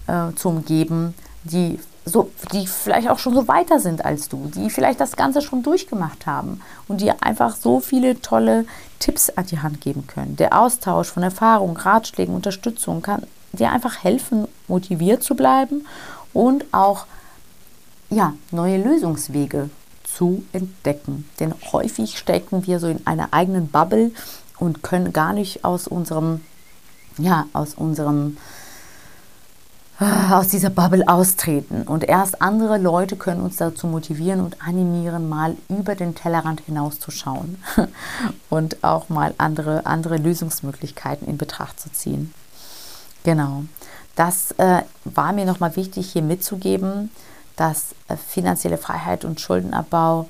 äh, 0.08 0.34
zu 0.36 0.50
umgeben, 0.50 1.14
die 1.44 1.80
so, 2.08 2.32
die 2.54 2.68
vielleicht 2.68 3.10
auch 3.10 3.20
schon 3.20 3.34
so 3.34 3.48
weiter 3.48 3.80
sind 3.80 4.06
als 4.06 4.30
du, 4.30 4.50
die 4.54 4.70
vielleicht 4.70 5.00
das 5.00 5.16
Ganze 5.16 5.42
schon 5.42 5.64
durchgemacht 5.64 6.26
haben 6.26 6.62
und 6.88 7.02
dir 7.02 7.18
einfach 7.22 7.56
so 7.56 7.80
viele 7.80 8.22
tolle 8.22 8.66
Tipps 9.00 9.30
an 9.30 9.46
die 9.46 9.60
Hand 9.60 9.82
geben 9.82 10.08
können. 10.08 10.36
Der 10.38 10.60
Austausch 10.60 11.08
von 11.08 11.24
Erfahrungen, 11.24 11.78
Ratschlägen, 11.78 12.34
Unterstützung 12.34 13.02
kann 13.02 13.24
dir 13.52 13.72
einfach 13.72 14.04
helfen, 14.04 14.48
motiviert 14.68 15.24
zu 15.24 15.36
bleiben 15.36 15.86
und 16.34 16.66
auch 16.72 17.06
ja, 18.10 18.34
neue 18.52 18.82
Lösungswege 18.82 19.70
zu 20.04 20.44
entdecken. 20.54 21.28
Denn 21.40 21.54
häufig 21.72 22.18
stecken 22.18 22.66
wir 22.66 22.80
so 22.80 22.88
in 22.88 23.06
einer 23.06 23.30
eigenen 23.32 23.68
Bubble 23.68 24.12
und 24.60 24.82
können 24.82 25.14
gar 25.14 25.34
nicht 25.34 25.66
aus 25.66 25.88
unserem, 25.88 26.42
ja, 27.18 27.46
aus 27.54 27.74
unserem 27.74 28.38
aus 30.00 30.50
dieser 30.50 30.70
Bubble 30.70 31.08
austreten. 31.08 31.84
Und 31.84 32.04
erst 32.04 32.42
andere 32.42 32.78
Leute 32.78 33.16
können 33.16 33.42
uns 33.42 33.58
dazu 33.58 33.88
motivieren 33.88 34.42
und 34.42 34.62
animieren, 34.62 35.28
mal 35.28 35.56
über 35.70 35.96
den 35.96 36.14
Tellerrand 36.14 36.62
hinauszuschauen 36.62 37.62
und 38.50 38.84
auch 38.84 39.10
mal 39.10 39.34
andere, 39.38 39.86
andere 39.86 40.18
Lösungsmöglichkeiten 40.18 41.28
in 41.28 41.38
Betracht 41.38 41.80
zu 41.80 41.92
ziehen. 41.92 42.34
Genau. 43.24 43.64
Das 44.16 44.52
äh, 44.54 44.82
war 45.04 45.34
mir 45.34 45.46
nochmal 45.46 45.76
wichtig 45.76 46.12
hier 46.12 46.24
mitzugeben, 46.24 47.12
dass 47.56 47.96
äh, 48.08 48.18
finanzielle 48.18 48.78
Freiheit 48.78 49.26
und 49.26 49.42
Schuldenabbau 49.42 50.28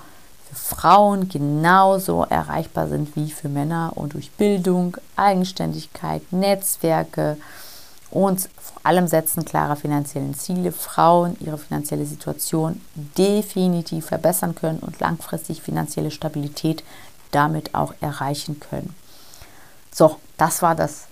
für 0.50 0.56
Frauen 0.56 1.28
genauso 1.28 2.24
erreichbar 2.24 2.88
sind 2.88 3.16
wie 3.16 3.32
für 3.32 3.50
Männer 3.50 3.92
und 3.96 4.14
durch 4.14 4.32
Bildung, 4.32 4.98
Eigenständigkeit, 5.18 6.22
Netzwerke, 6.32 7.38
und 8.10 8.50
vor 8.58 8.82
allem 8.84 9.08
setzen 9.08 9.44
klare 9.44 9.76
finanzielle 9.76 10.32
Ziele 10.34 10.72
Frauen 10.72 11.36
ihre 11.40 11.58
finanzielle 11.58 12.06
Situation 12.06 12.82
definitiv 13.18 14.08
verbessern 14.08 14.56
können 14.56 14.80
und 14.80 15.00
langfristig 15.00 15.62
finanzielle 15.62 16.12
Stabilität 16.12 16.84
damit 17.32 17.76
auch 17.76 17.94
erreichen 18.00 18.60
können. 18.60 18.96
So, 19.92 20.18
das 20.38 20.62
war 20.62 20.76
das 20.76 21.08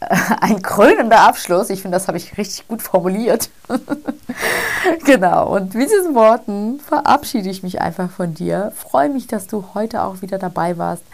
äh, 0.00 0.16
ein 0.40 0.62
krönender 0.62 1.20
Abschluss. 1.20 1.70
Ich 1.70 1.82
finde, 1.82 1.96
das 1.96 2.08
habe 2.08 2.18
ich 2.18 2.36
richtig 2.36 2.68
gut 2.68 2.82
formuliert. 2.82 3.50
genau, 5.04 5.54
und 5.54 5.74
mit 5.74 5.90
diesen 5.90 6.14
Worten 6.14 6.80
verabschiede 6.80 7.48
ich 7.48 7.62
mich 7.62 7.80
einfach 7.80 8.10
von 8.10 8.34
dir. 8.34 8.72
Freue 8.76 9.08
mich, 9.08 9.26
dass 9.26 9.46
du 9.46 9.64
heute 9.74 10.02
auch 10.02 10.20
wieder 10.20 10.38
dabei 10.38 10.76
warst. 10.78 11.04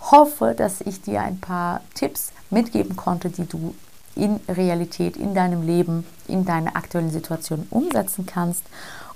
Hoffe, 0.00 0.54
dass 0.56 0.80
ich 0.80 1.02
dir 1.02 1.20
ein 1.20 1.38
paar 1.38 1.80
Tipps 1.94 2.32
mitgeben 2.50 2.96
konnte, 2.96 3.30
die 3.30 3.46
du 3.46 3.74
in 4.14 4.40
Realität, 4.48 5.16
in 5.16 5.34
deinem 5.34 5.66
Leben, 5.66 6.06
in 6.28 6.44
deiner 6.44 6.76
aktuellen 6.76 7.10
Situation 7.10 7.66
umsetzen 7.70 8.26
kannst 8.26 8.62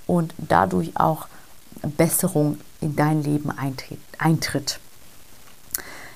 und 0.06 0.34
dadurch 0.38 0.96
auch 0.96 1.26
Besserung 1.96 2.58
in 2.80 2.96
dein 2.96 3.22
Leben 3.22 3.50
eintritt. 4.18 4.80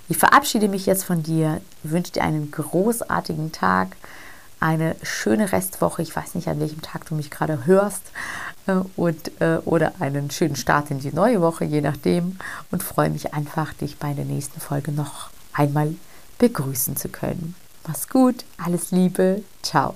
Ich 0.08 0.18
verabschiede 0.18 0.68
mich 0.68 0.86
jetzt 0.86 1.04
von 1.04 1.22
dir, 1.22 1.60
wünsche 1.82 2.12
dir 2.12 2.24
einen 2.24 2.50
großartigen 2.50 3.52
Tag, 3.52 3.96
eine 4.58 4.96
schöne 5.02 5.52
Restwoche. 5.52 6.02
Ich 6.02 6.14
weiß 6.14 6.34
nicht, 6.34 6.48
an 6.48 6.60
welchem 6.60 6.82
Tag 6.82 7.06
du 7.06 7.14
mich 7.14 7.30
gerade 7.30 7.64
hörst. 7.64 8.02
Äh, 8.66 8.80
und, 8.96 9.40
äh, 9.40 9.58
oder 9.64 9.92
einen 10.00 10.30
schönen 10.30 10.56
Start 10.56 10.90
in 10.90 11.00
die 11.00 11.14
neue 11.14 11.40
Woche, 11.40 11.64
je 11.64 11.80
nachdem. 11.80 12.38
Und 12.70 12.82
freue 12.82 13.10
mich 13.10 13.32
einfach, 13.34 13.72
dich 13.72 13.98
bei 13.98 14.12
der 14.12 14.26
nächsten 14.26 14.60
Folge 14.60 14.92
noch 14.92 15.30
einmal 15.52 15.94
begrüßen 16.38 16.96
zu 16.96 17.08
können. 17.08 17.54
Mach's 17.86 18.08
gut, 18.08 18.44
alles 18.58 18.90
Liebe, 18.90 19.42
ciao. 19.62 19.94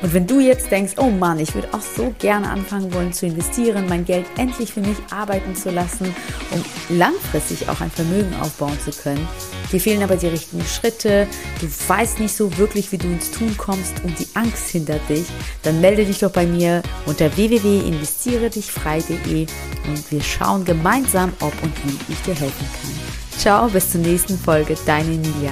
Und 0.00 0.14
wenn 0.14 0.28
du 0.28 0.38
jetzt 0.38 0.70
denkst, 0.70 0.92
oh 0.98 1.10
Mann, 1.10 1.40
ich 1.40 1.56
würde 1.56 1.74
auch 1.74 1.80
so 1.80 2.14
gerne 2.20 2.48
anfangen 2.48 2.94
wollen 2.94 3.12
zu 3.12 3.26
investieren, 3.26 3.88
mein 3.88 4.04
Geld 4.04 4.26
endlich 4.36 4.72
für 4.72 4.80
mich 4.80 4.96
arbeiten 5.10 5.56
zu 5.56 5.70
lassen, 5.70 6.14
um 6.52 6.64
langfristig 6.96 7.68
auch 7.68 7.80
ein 7.80 7.90
Vermögen 7.90 8.32
aufbauen 8.40 8.78
zu 8.80 8.92
können, 8.92 9.26
dir 9.72 9.80
fehlen 9.80 10.04
aber 10.04 10.14
die 10.16 10.28
richtigen 10.28 10.64
Schritte, 10.64 11.26
du 11.60 11.66
weißt 11.66 12.20
nicht 12.20 12.36
so 12.36 12.56
wirklich, 12.58 12.92
wie 12.92 12.98
du 12.98 13.08
ins 13.08 13.32
Tun 13.32 13.56
kommst 13.56 13.94
und 14.04 14.16
die 14.20 14.28
Angst 14.34 14.68
hindert 14.68 15.00
dich, 15.08 15.26
dann 15.64 15.80
melde 15.80 16.04
dich 16.04 16.20
doch 16.20 16.30
bei 16.30 16.46
mir 16.46 16.80
unter 17.06 17.36
www.investiere-dich-frei.de 17.36 19.46
und 19.88 20.12
wir 20.12 20.22
schauen 20.22 20.64
gemeinsam, 20.64 21.32
ob 21.40 21.60
und 21.60 21.72
wie 21.84 21.98
ich 22.12 22.22
dir 22.22 22.34
helfen 22.34 22.68
kann. 22.72 22.92
Ciao, 23.36 23.66
bis 23.68 23.90
zur 23.90 24.02
nächsten 24.02 24.38
Folge, 24.38 24.76
deine 24.86 25.14
Emilia. 25.14 25.50